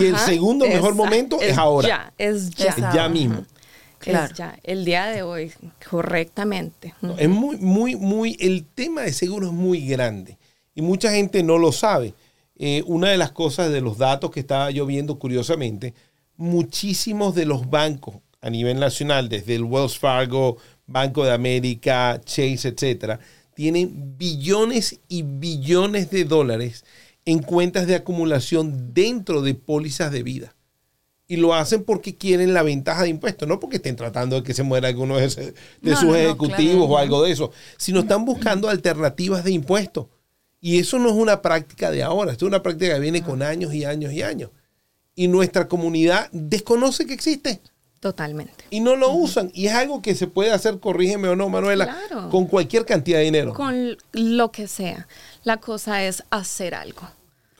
[0.00, 1.88] y el segundo mejor momento es, ahora.
[1.88, 2.66] Ya, es ya.
[2.68, 3.44] Es Es ya mismo.
[4.04, 4.32] Claro.
[4.32, 5.52] Es ya, el día de hoy,
[5.88, 6.94] correctamente.
[7.00, 10.38] No, Es muy, muy, muy, el tema de seguro es muy grande
[10.74, 12.14] y mucha gente no lo sabe.
[12.56, 15.94] Eh, una de las cosas de los datos que estaba yo viendo curiosamente,
[16.36, 22.68] muchísimos de los bancos a nivel nacional, desde el Wells Fargo, Banco de América, Chase,
[22.68, 23.18] etcétera,
[23.54, 26.84] tienen billones y billones de dólares
[27.24, 30.54] en cuentas de acumulación dentro de pólizas de vida.
[31.26, 34.52] Y lo hacen porque quieren la ventaja de impuestos, no porque estén tratando de que
[34.52, 36.84] se muera alguno de, ese- de No, sus no, no, ejecutivos claro.
[36.92, 40.06] o algo de eso, sino están buscando alternativas de impuestos.
[40.60, 43.42] Y eso no es una práctica de ahora, esto es una práctica que viene con
[43.42, 44.50] años y años y años.
[45.14, 47.60] Y nuestra comunidad desconoce que existe
[48.00, 48.64] Totalmente.
[48.68, 49.50] y no lo usan.
[49.54, 52.28] Y es algo que se puede hacer, corrígeme o no, Manuela, Claro.
[52.28, 53.54] con cualquier cantidad de dinero.
[53.54, 55.06] Con lo que sea.
[55.42, 57.02] La cosa es hacer algo.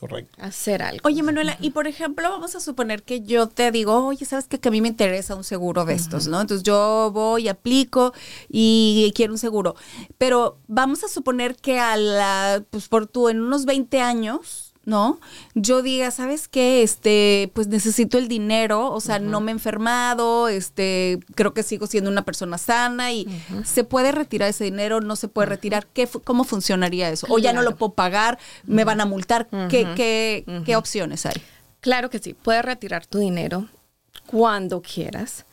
[0.05, 0.37] Correcto.
[0.39, 1.01] Hacer algo.
[1.05, 4.61] Oye, Manuela, y por ejemplo, vamos a suponer que yo te digo, oye, ¿sabes qué?
[4.61, 6.43] Que a mí me interesa un seguro de estos, ¿no?
[6.43, 8.13] Entonces yo voy, aplico
[8.51, 9.77] y quiero un seguro.
[10.19, 15.21] Pero vamos a suponer que a la, pues por tú, en unos 20 años, ¿no?
[15.55, 16.83] Yo diga, ¿sabes qué?
[16.83, 21.87] Este, pues necesito el dinero, o sea, no me he enfermado, este, creo que sigo
[21.87, 23.27] siendo una persona sana y
[23.65, 25.87] se puede retirar ese dinero, no se puede retirar.
[25.87, 27.27] ¿Qué, ¿Cómo funcionaría eso?
[27.31, 29.49] O ya no lo puedo pagar, me van a multar.
[29.69, 31.41] ¿Qué, qué, qué opciones hay?
[31.81, 32.35] Claro que sí.
[32.35, 33.69] Puedes retirar tu dinero
[34.27, 35.45] cuando quieras.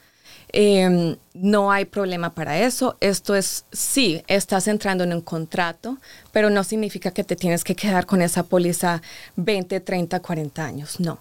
[0.54, 2.98] Eh, no hay problema para eso.
[3.00, 5.98] Esto es, sí, estás entrando en un contrato,
[6.32, 9.02] pero no significa que te tienes que quedar con esa póliza
[9.38, 11.00] 20, 30, 40 años.
[11.00, 11.20] No.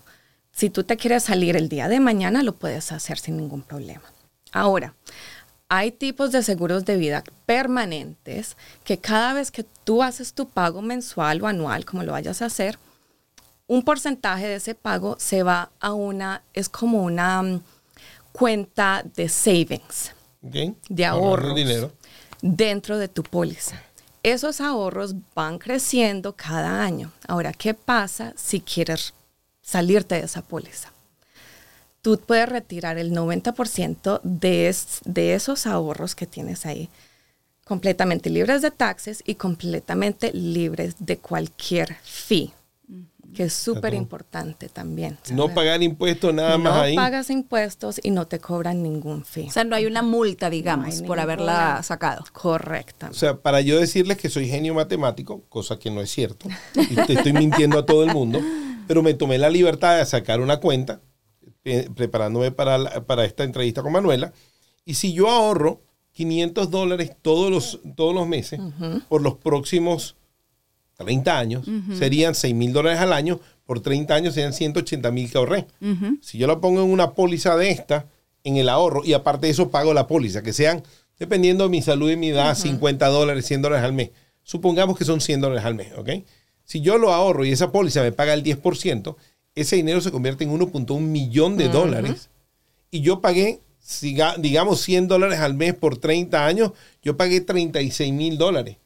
[0.53, 4.03] Si tú te quieres salir el día de mañana, lo puedes hacer sin ningún problema.
[4.53, 4.95] Ahora,
[5.69, 10.83] hay tipos de seguros de vida permanentes que cada vez que tú haces tu pago
[10.83, 12.79] mensual o anual, como lo vayas a hacer,
[13.69, 17.63] un porcentaje de ese pago se va a una, es como una mm,
[18.33, 20.13] cuenta de savings,
[20.89, 21.93] de ahorros, dinero.
[22.43, 23.81] dentro de tu póliza.
[24.23, 27.11] Esos ahorros van creciendo cada año.
[27.27, 29.15] Ahora, ¿qué pasa si quieres
[29.63, 30.93] salirte de esa póliza?
[32.03, 36.89] Tú puedes retirar el 90% de, es- de esos ahorros que tienes ahí
[37.65, 42.53] completamente libres de taxes y completamente libres de cualquier fee.
[43.35, 45.17] Que es súper importante también.
[45.33, 46.97] No pagar impuestos nada más no ahí.
[46.97, 49.49] pagas impuestos y no te cobran ningún fee.
[49.49, 52.25] O sea, no hay una multa, digamos, No por haberla sacado.
[52.33, 53.09] Correcta.
[53.11, 56.95] O sea, para yo decirles que soy genio matemático, cosa que no es cierto, y
[56.97, 58.41] te estoy mintiendo a todo el mundo,
[58.89, 61.01] pero me tomé la libertad de sacar una cuenta,
[61.65, 64.33] eh, preparándome para, la- para esta entrevista con Manuela,
[64.85, 68.59] y si yo ahorro 500 dólares todos los, todos los meses
[69.09, 70.17] por los próximos
[71.05, 71.67] 30 años,
[71.99, 75.67] serían 6 mil dólares al año, por 30 años serían 180 mil que ahorré.
[76.21, 78.07] Si yo la pongo en una póliza de esta,
[78.45, 80.83] en el ahorro, y aparte de eso pago la póliza, que sean,
[81.19, 84.11] dependiendo de mi salud y mi edad, 50 dólares, 100 dólares al mes.
[84.43, 86.11] Supongamos que son 100 dólares al mes, ¿ok?
[86.65, 89.17] Si yo lo ahorro y esa póliza me paga el 10%,
[89.55, 92.31] ese dinero se convierte en 1.1 millón de dólares.
[92.91, 98.13] Y yo pagué, siga- digamos, 100 dólares al mes por 30 años, yo pagué 36
[98.13, 98.77] mil dólares.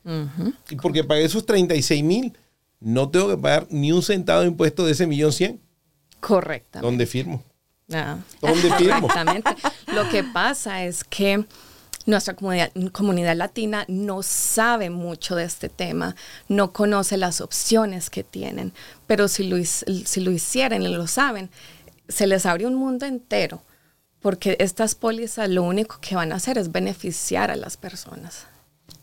[0.70, 2.32] Y porque pagué esos 36 mil,
[2.80, 5.60] no tengo que pagar ni un centavo de impuesto de ese millón 100.
[6.20, 6.86] Correctamente.
[6.86, 7.42] ¿Dónde firmo?
[7.92, 8.18] Ah.
[8.40, 9.08] ¿Dónde firmo?
[9.08, 9.50] Correctamente.
[9.92, 11.44] Lo que pasa es que
[12.06, 16.14] nuestra comunidad, comunidad latina no sabe mucho de este tema,
[16.48, 18.72] no conoce las opciones que tienen,
[19.06, 21.48] pero si lo, si lo hicieran y lo saben,
[22.08, 23.62] se les abre un mundo entero,
[24.24, 28.46] porque estas pólizas lo único que van a hacer es beneficiar a las personas.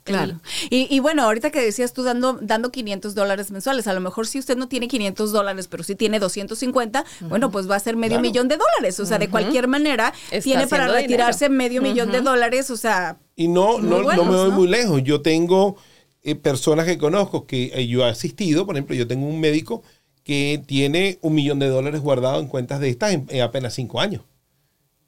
[0.04, 0.40] Claro.
[0.72, 4.26] Y, y bueno, ahorita que decías tú dando, dando 500 dólares mensuales, a lo mejor
[4.26, 7.96] si usted no tiene 500 dólares, pero sí tiene 250, bueno, pues va a ser
[7.98, 8.22] medio Claro.
[8.24, 9.00] millón de dólares.
[9.00, 11.58] O sea, de cualquier manera, Está tiene para retirarse dinero.
[11.64, 12.72] medio millón de dólares.
[12.72, 14.56] O sea, Y no, no, no me voy ¿no?
[14.56, 15.04] muy lejos.
[15.04, 15.76] Yo tengo
[16.24, 18.66] eh, personas que conozco que eh, yo he asistido.
[18.66, 19.84] Por ejemplo, yo tengo un médico
[20.24, 24.02] que tiene un millón de dólares guardado en cuentas de estas en, en apenas cinco
[24.02, 24.24] años.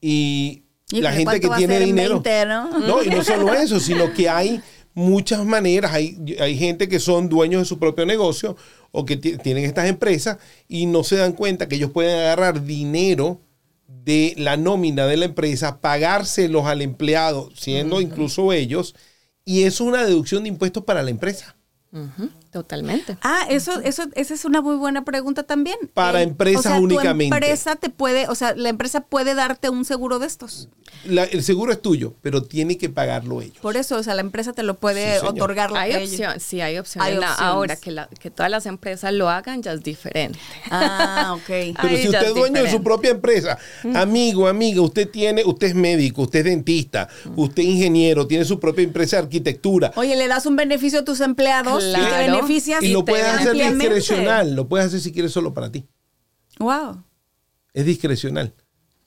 [0.05, 2.21] Y ¿Y la gente que tiene dinero.
[2.21, 2.79] 20, no?
[2.79, 4.61] No, y no solo eso, sino que hay
[4.93, 5.93] muchas maneras.
[5.93, 8.57] Hay, hay gente que son dueños de su propio negocio
[8.91, 10.37] o que ti- tienen estas empresas
[10.67, 13.39] y no se dan cuenta que ellos pueden agarrar dinero
[13.87, 18.93] de la nómina de la empresa, pagárselos al empleado, siendo incluso ellos,
[19.45, 21.55] y eso es una deducción de impuestos para la empresa.
[22.51, 23.17] Totalmente.
[23.21, 25.77] Ah, eso, eso, esa es una muy buena pregunta también.
[25.93, 27.29] Para Eh, empresas o sea, únicamente.
[27.31, 30.69] Tu empresa te puede, o sea, la empresa puede darte un seguro de estos.
[31.05, 33.57] La- el seguro es tuyo, pero tiene que pagarlo ellos.
[33.61, 35.71] Por eso, o sea, la empresa te lo puede Sí, otorgar.
[35.75, 37.07] Hay opción, sí, hay opciones.
[37.11, 37.51] Hay La- opciones.
[37.53, 40.39] Ahora que, la- que todas las empresas lo hagan ya es diferente.
[40.69, 41.47] Ah, ok.
[41.47, 43.57] Pero Ahí si usted es dueño de su propia empresa,
[43.95, 48.59] amigo, amiga, usted tiene, usted es médico, usted es dentista, usted es ingeniero, tiene su
[48.59, 49.91] propia empresa de arquitectura.
[49.95, 52.33] Oye, le das un beneficio a tus empleados y te Claro.
[52.35, 55.85] beneficias y lo puedes hacer discrecional, lo puedes hacer si quieres solo para ti.
[56.59, 57.03] Wow.
[57.73, 58.53] Es discrecional.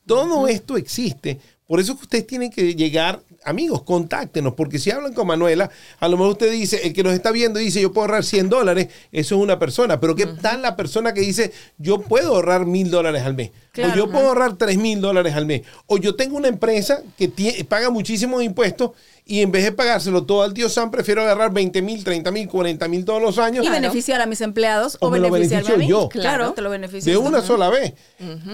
[0.07, 1.39] Todo esto existe.
[1.67, 6.07] Por eso que ustedes tienen que llegar, amigos, contáctenos, porque si hablan con Manuela, a
[6.09, 8.87] lo mejor usted dice, el que nos está viendo dice, yo puedo ahorrar 100 dólares,
[9.11, 12.89] eso es una persona, pero ¿qué tal la persona que dice, yo puedo ahorrar mil
[12.89, 13.51] dólares al mes?
[13.73, 15.63] Claro, o yo puedo ahorrar tres mil dólares al mes.
[15.87, 17.29] O yo tengo una empresa que
[17.69, 18.93] paga muchísimos impuestos
[19.29, 22.47] y en vez de pagárselo todo al tío Sam, prefiero agarrar 20 mil, 30 mil,
[22.47, 23.67] 40 mil todos los años.
[23.67, 25.87] Y beneficiar a mis empleados o, beneficiarme a mí.
[25.87, 26.09] beneficio yo.
[26.09, 26.53] Claro, Claro.
[26.53, 27.05] te lo beneficias.
[27.07, 27.95] de una sola vez.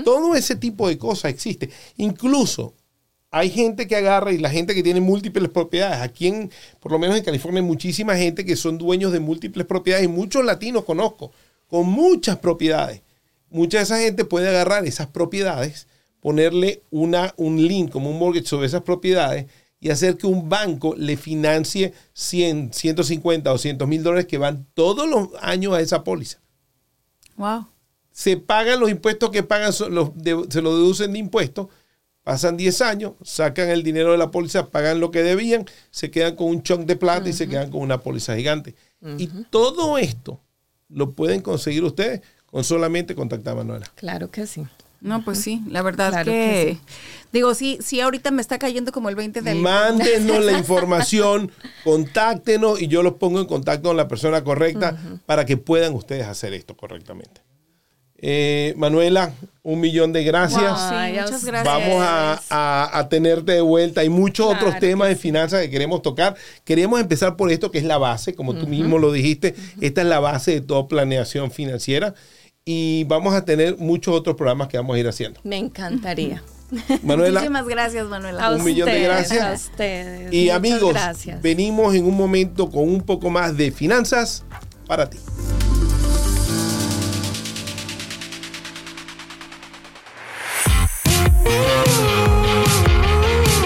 [0.03, 1.69] Todo ese tipo de cosas existe.
[1.99, 2.73] Incluso
[3.31, 6.01] hay gente que agarra y la gente que tiene múltiples propiedades.
[6.01, 9.67] Aquí en, por lo menos en California, hay muchísima gente que son dueños de múltiples
[9.67, 11.33] propiedades y muchos latinos conozco
[11.69, 13.03] con muchas propiedades.
[13.51, 15.87] Mucha de esa gente puede agarrar esas propiedades,
[16.21, 19.47] ponerle una, un link como un mortgage sobre esas propiedades
[19.83, 25.07] y hacer que un banco le financie 100, 150, 200 mil dólares que van todos
[25.09, 26.39] los años a esa póliza
[27.37, 27.67] Wow.
[28.13, 31.67] se pagan los impuestos que pagan, so- los de- se lo deducen de impuestos,
[32.23, 36.37] pasan 10 años, sacan el dinero de la póliza, pagan lo que debían, se quedan
[36.37, 38.75] con un chunk de plata y se quedan con una póliza gigante.
[39.19, 40.39] Y todo esto
[40.89, 43.91] lo pueden conseguir ustedes con solamente contactar a Manuela.
[43.97, 44.63] Claro que sí.
[45.03, 46.79] No, pues sí, la verdad Claro que, que
[47.33, 51.51] digo, sí, sí ahorita me está cayendo como el 20 del Mándenos la información,
[51.83, 56.27] contáctenos y yo los pongo en contacto con la persona correcta para que puedan ustedes
[56.27, 57.41] hacer esto correctamente.
[58.25, 59.33] Eh, Manuela,
[59.65, 60.63] un millón de gracias.
[60.63, 61.65] Wow, sí, muchas gracias.
[61.65, 64.03] Vamos a, a- a tenerte de vuelta.
[64.03, 66.37] Hay muchos Claro otros temas de finanzas que queremos tocar.
[66.65, 69.57] Queríamos empezar por esto que es la base, como tú mismo lo dijiste.
[69.81, 72.15] Esta es la base de toda planeación financiera.
[72.65, 75.41] Y vamos a tener muchos otros programas que vamos a ir haciendo.
[75.43, 76.43] Me encantaría.
[77.03, 78.47] Manuela, Muchísimas gracias, Manuela.
[78.47, 79.43] A Un millón de gracias.
[79.43, 80.33] A ustedes.
[80.33, 81.43] y Muchas amigos, gracias.
[81.43, 84.45] venimos en un momento con un poco más de finanzas
[84.87, 85.19] para ti.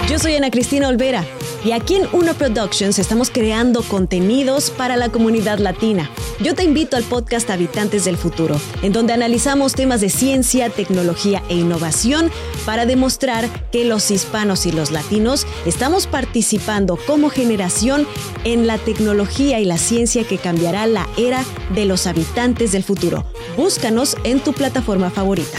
[0.09, 1.23] Yo soy Ana Cristina Olvera
[1.63, 6.09] Y aquí en Uno Productions estamos creando contenidos para la comunidad latina.
[6.39, 11.41] Yo te invito al podcast Habitantes del Futuro, en donde analizamos temas de ciencia, tecnología
[11.49, 12.29] e innovación
[12.63, 18.07] para demostrar que los hispanos y los latinos estamos participando como generación
[18.43, 23.25] en la tecnología y la ciencia que cambiará la era de los habitantes del futuro.
[23.57, 25.57] Búscanos en tu plataforma favorita.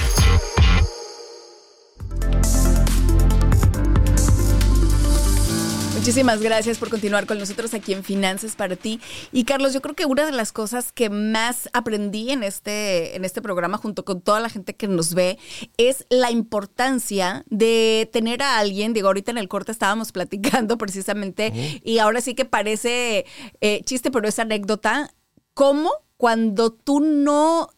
[6.08, 8.98] Muchísimas gracias por continuar con nosotros aquí en Finanzas para ti.
[9.30, 13.26] Y Carlos, yo creo que una de las cosas que más aprendí en este, en
[13.26, 15.38] este programa, junto con toda la gente que nos ve,
[15.76, 18.94] es la importancia de tener a alguien.
[18.94, 23.26] Digo, ahorita en el corte estábamos platicando precisamente, y ahora sí que parece
[23.60, 25.12] eh, chiste, pero es anécdota.
[25.52, 27.68] ¿Cómo cuando tú no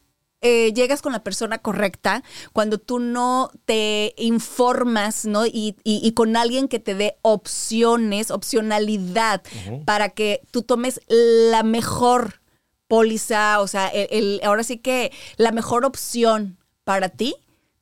[0.43, 2.23] eh, llegas con la persona correcta,
[2.53, 5.47] cuando tú no te informas, ¿no?
[5.47, 9.43] Y, y- y con alguien que te dé opciones, opcionalidad,
[9.85, 12.41] para que tú tomes la mejor
[12.89, 17.35] póliza, o sea, el, el- ahora sí que la mejor opción para ti,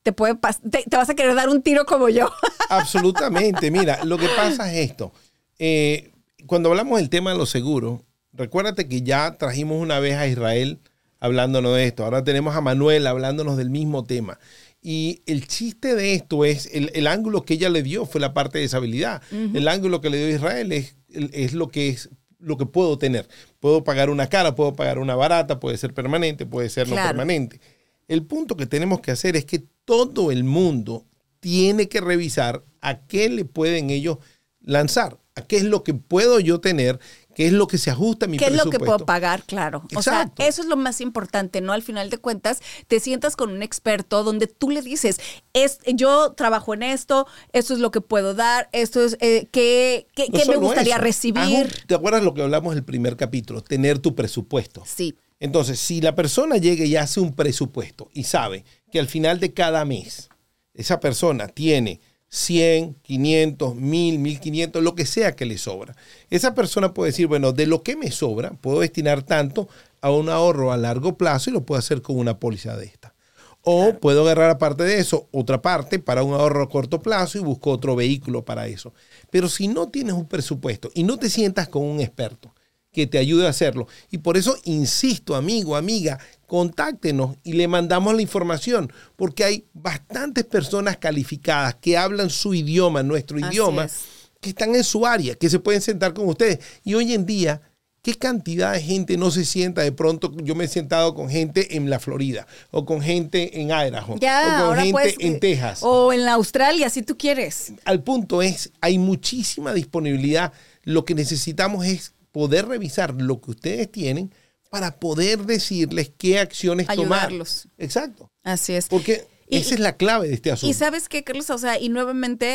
[0.03, 0.35] te, puede
[0.71, 2.31] te, te vas a querer dar un tiro como yo.
[2.71, 3.71] Absolutamente.
[3.71, 5.13] Mira, lo que pasa es esto.
[5.59, 6.13] Eh,
[6.47, 8.01] cuando hablamos del tema de los seguros,
[8.33, 10.79] recuérdate que ya trajimos una vez a Israel
[11.21, 12.05] hablándonos de esto.
[12.05, 14.39] Ahora tenemos a Manuel hablándonos del mismo tema.
[14.81, 18.33] Y el chiste de esto es, el, el ángulo que ella le dio fue la
[18.33, 19.23] parte de deshabilidad.
[19.33, 23.29] El ángulo que le dio Israel es, es lo que es lo que puedo tener.
[23.61, 27.61] Puedo pagar una cara, puedo pagar una barata, puede ser permanente, puede ser no permanente.
[28.07, 31.05] El punto que tenemos que hacer es que todo el mundo
[31.41, 34.19] tiene que revisar a qué le pueden ellos
[34.61, 36.99] lanzar, a qué es lo que puedo yo tener,
[37.39, 38.97] qué es lo que se ajusta a mi ¿Qué es lo que presupuesto.
[38.97, 39.45] puedo pagar?
[39.45, 39.85] Claro.
[39.95, 41.73] O sea, eso es lo más importante, ¿no?
[41.73, 42.59] Al final de cuentas,
[42.89, 45.21] te sientas con un experto donde tú le dices,
[45.53, 50.09] es, yo trabajo en esto, esto es lo que puedo dar, esto es, eh, ¿qué,
[50.17, 51.67] qué- No qué me gustaría eso, recibir?
[51.67, 53.63] un- ¿Te acuerdas lo que hablamos en el primer capítulo?
[53.63, 54.83] Tener tu presupuesto.
[54.85, 55.15] Sí.
[55.39, 59.55] Entonces, si la persona llega y hace un presupuesto y sabe que al final de
[59.55, 60.29] cada mes
[60.75, 62.01] esa persona tiene
[62.31, 65.97] 100, 500, 1000, 1500, lo que sea que le sobra,
[66.31, 69.69] esa persona puede decir, bueno, de lo que me sobra, puedo destinar tanto
[70.01, 73.15] a un ahorro a largo plazo y lo puedo hacer con una póliza de esta.
[73.63, 77.43] O puedo agarrar aparte de eso otra parte para un ahorro a corto plazo y
[77.43, 78.95] busco otro vehículo para eso.
[79.31, 82.55] Pero si no tienes un presupuesto y no te sientas con un experto
[82.93, 88.15] que te ayude a hacerlo, y por eso insisto, amigo, amiga, contáctenos y le mandamos
[88.15, 93.93] la información, porque hay bastantes personas calificadas que hablan su idioma, nuestro Así idioma, es.
[94.41, 96.59] que están en su área, que se pueden sentar con ustedes.
[96.83, 97.61] Y hoy en día,
[98.03, 99.83] ¿qué cantidad de gente no se sienta?
[99.83, 103.69] De pronto yo me he sentado con gente en la Florida, o con gente en
[103.69, 105.15] Idaho, Ya, o con gente puedes.
[105.21, 105.81] en Texas.
[105.83, 107.73] O en la Australia, si tú quieres.
[107.85, 110.53] Al punto es, hay muchísima disponibilidad.
[110.85, 114.33] Lo que necesitamos es poder revisar lo que ustedes tienen
[114.71, 117.63] para poder decirles qué acciones Ayudarlos.
[117.63, 117.75] tomar.
[117.85, 118.31] Exacto.
[118.43, 118.89] Así es.
[118.89, 120.71] Porque Y- esa es la clave de este asunto.
[120.71, 122.47] Y sabes qué, Carlos, o sea, y nuevamente,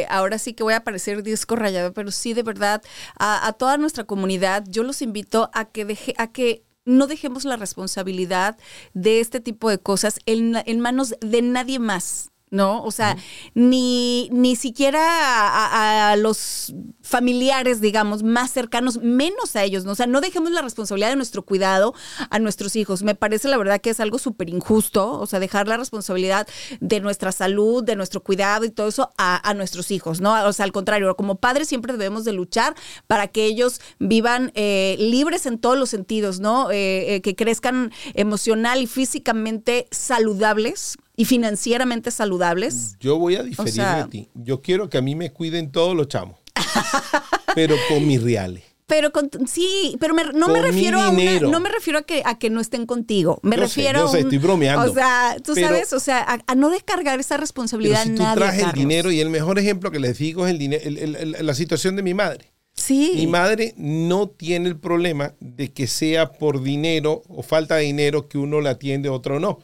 [0.00, 2.82] eh, ahora sí que voy a parecer disco rayado, pero sí, de verdad,
[3.18, 7.44] a, a toda nuestra comunidad, yo los invito a que deje, a que no dejemos
[7.44, 8.56] la responsabilidad
[8.94, 12.30] de este tipo de cosas en, en manos de nadie más.
[12.48, 12.84] ¿No?
[12.84, 13.16] O sea,
[13.54, 16.72] ni, ni siquiera a, a- a los
[17.02, 19.92] familiares, digamos, más cercanos, menos a ellos, ¿no?
[19.92, 21.92] O sea, no dejemos la responsabilidad de nuestro cuidado
[22.30, 23.02] a nuestros hijos.
[23.02, 26.46] Me parece la verdad que es algo súper injusto, o sea, dejar la responsabilidad
[26.80, 30.32] de nuestra salud, de nuestro cuidado y todo eso a, a nuestros hijos, ¿no?
[30.46, 32.76] O sea, al contrario, como padres siempre debemos de luchar
[33.08, 36.70] para que ellos vivan eh, libres en todos los sentidos, ¿no?
[36.70, 42.96] Eh, eh, que crezcan emocional y físicamente saludables y financieramente saludables.
[43.00, 44.28] Yo voy a diferir sea- de ti.
[44.34, 46.38] Yo quiero que a mí me cuiden todos los chamos.
[47.54, 48.62] pero con mis reales.
[48.88, 52.02] Pero con- sí, pero me- no me Con refiero a una, no me refiero a
[52.02, 53.40] que a que no estén contigo.
[53.42, 54.88] Me Yo sé, refiero yo a sé, un- estoy bromeando.
[54.92, 58.10] O sea, tú Pero- sabes, o sea, a, a no descargar esa Pero responsabilidad si
[58.10, 58.36] a tú nadie.
[58.36, 61.16] traes el dinero, y el mejor ejemplo que les digo es el dinero, el- el-
[61.34, 62.52] el- la situación de mi madre.
[62.74, 63.12] Sí.
[63.16, 68.28] Mi madre no tiene el problema de que sea por dinero o falta de dinero
[68.28, 69.58] que uno la atiende, otro no.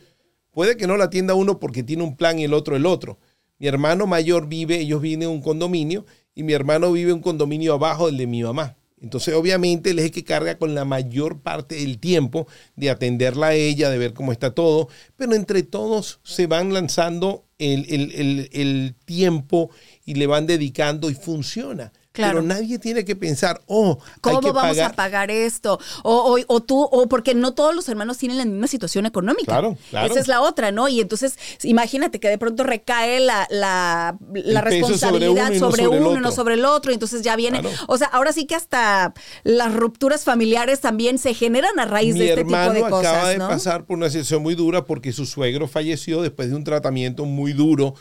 [0.52, 3.18] Puede que no la atienda uno porque tiene un plan y el otro el otro.
[3.58, 7.22] Mi hermano mayor vive, ellos viven en un condominio y mi hermano vive en un
[7.22, 8.76] condominio abajo del de mi mamá.
[9.00, 12.46] Entonces, obviamente, él es el que carga con la mayor parte del tiempo
[12.76, 17.44] de atenderla a ella, de ver cómo está todo, pero entre todos se van lanzando
[17.58, 19.70] el, el- el- el tiempo
[20.04, 21.92] y le van dedicando y funciona.
[22.12, 22.40] Claro.
[22.40, 24.92] Pero nadie tiene que pensar, oh, hay ¿Cómo que vamos pagar.
[24.92, 25.78] a pagar esto?
[26.02, 29.46] O, o- o tú, o porque no todos los hermanos tienen la misma situación económica.
[29.52, 30.10] Claro, claro.
[30.10, 30.88] Esa es la otra, ¿no?
[30.88, 35.70] Y entonces, imagínate que de pronto recae la, la, la sobre responsabilidad uno y no
[35.70, 36.90] sobre, uno no sobre el otro.
[36.90, 37.60] Y entonces ya viene.
[37.60, 37.74] Claro.
[37.88, 42.20] O sea, ahora sí que hasta las rupturas familiares también se generan a raíz Mi
[42.20, 43.06] de este tipo hermano de cosas.
[43.12, 43.48] acaba de ¿no?
[43.48, 47.54] pasar por una situación muy dura porque su suegro falleció después de un tratamiento muy
[47.54, 47.94] duro.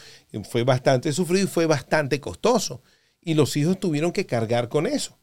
[0.50, 2.82] Fue bastante sufrido y fue bastante costoso.
[3.22, 5.18] Y los hijos tuvieron que cargar con eso.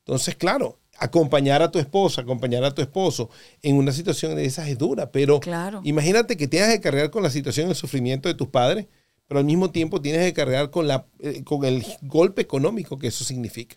[0.00, 3.30] Entonces, claro, acompañar a tu esposa, acompañar a tu esposo
[3.62, 5.10] en una situación de esas es dura.
[5.12, 5.80] Pero Claro.
[5.84, 8.86] imagínate que tengas que cargar con la situación de sufrimiento de tus padres,
[9.26, 13.06] pero al mismo tiempo tienes que cargar con, la, eh, con el golpe económico que
[13.06, 13.76] eso significa.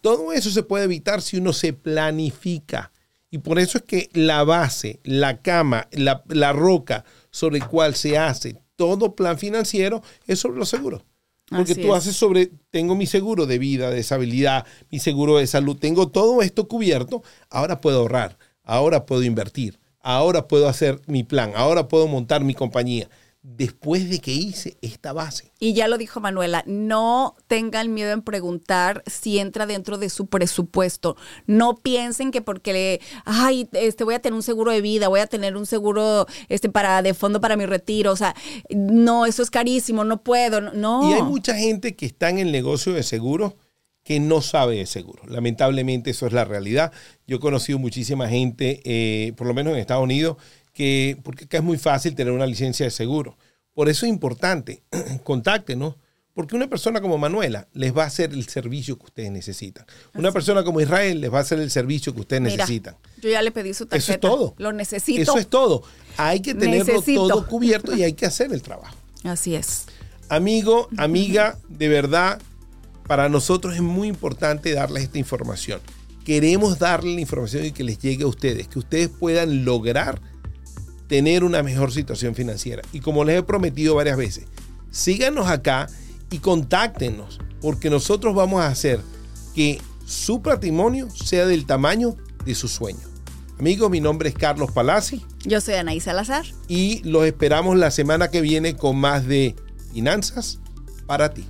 [0.00, 2.92] Todo eso se puede evitar si uno se planifica.
[3.30, 7.94] Y por eso es que la base, la cama, la, la roca sobre el cual
[7.94, 11.02] se hace todo plan financiero es sobre los seguros.
[11.52, 11.94] Porque Así tú es.
[11.94, 16.42] haces sobre, tengo mi seguro de vida, de deshabilidad, mi seguro de salud, tengo todo
[16.42, 22.08] esto cubierto, ahora puedo ahorrar, ahora puedo invertir, ahora puedo hacer mi plan, ahora puedo
[22.08, 23.08] montar mi compañía,
[23.44, 25.52] después de que hice esta base.
[25.60, 30.26] Y ya lo dijo Manuela, no tengan miedo en preguntar si entra dentro de su
[30.26, 31.16] presupuesto.
[31.46, 35.20] No piensen que porque le, ay, este voy a tener un seguro de vida, voy
[35.20, 38.34] a tener un seguro este para de fondo para mi retiro, o sea,
[38.70, 41.10] no, eso es carísimo, no puedo, no.
[41.10, 43.54] Y hay mucha gente que está en el negocio de seguros
[44.04, 45.30] que no sabe de seguros.
[45.30, 46.92] Lamentablemente eso es la realidad.
[47.26, 50.36] Yo he conocido muchísima gente, eh, por lo menos en Estados Unidos,
[50.74, 53.38] que, porque acá es muy fácil tener una licencia de seguro.
[53.72, 54.82] Por eso es importante,
[55.24, 55.94] contáctenos,
[56.34, 59.86] porque una persona como Manuela les va a hacer el servicio que ustedes necesitan.
[60.14, 62.96] Una persona como Israel les va a hacer el servicio que ustedes Mira, necesitan.
[63.22, 63.96] Yo ya le pedí su tarjeta.
[64.02, 64.54] Eso es todo.
[64.58, 65.22] Lo necesito.
[65.22, 65.84] Eso es todo.
[66.16, 67.28] Hay que tenerlo Necesito.
[67.28, 68.96] todo cubierto y hay que hacer el trabajo.
[69.22, 69.86] Así es.
[70.28, 72.42] Amigo, amiga, de verdad,
[73.06, 75.80] para nosotros es muy importante darles esta información.
[76.24, 80.20] Queremos darle la información y que les llegue a ustedes, que ustedes puedan lograr
[81.06, 82.82] tener una mejor situación financiera.
[82.92, 84.46] Y como les he prometido varias veces,
[84.90, 85.88] síganos acá
[86.30, 89.00] y contáctenos, porque nosotros vamos a hacer
[89.54, 93.00] que su patrimonio sea del tamaño de su sueño.
[93.58, 96.44] Amigos, mi nombre es Carlos Palazzi Yo soy Anaí Salazar.
[96.66, 99.54] y los esperamos la semana que viene con más de
[99.92, 100.58] finanzas
[101.06, 101.44] para ti.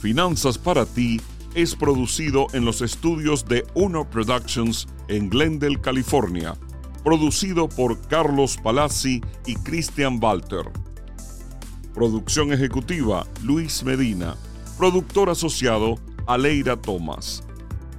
[0.00, 1.20] Finanzas para ti
[1.54, 6.54] es producido en los estudios de Uno Productions en Glendale, California.
[7.04, 10.70] Producido por Carlos Palazzi y Christian Walter.
[11.94, 14.36] Producción ejecutiva Luis Medina.
[14.78, 15.96] Productor asociado
[16.26, 17.42] Aleira Thomas.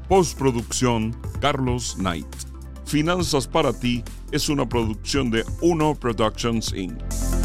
[0.07, 2.27] Postproducción Carlos Knight.
[2.85, 7.42] Finanzas para ti es una producción de Uno Productions Inc.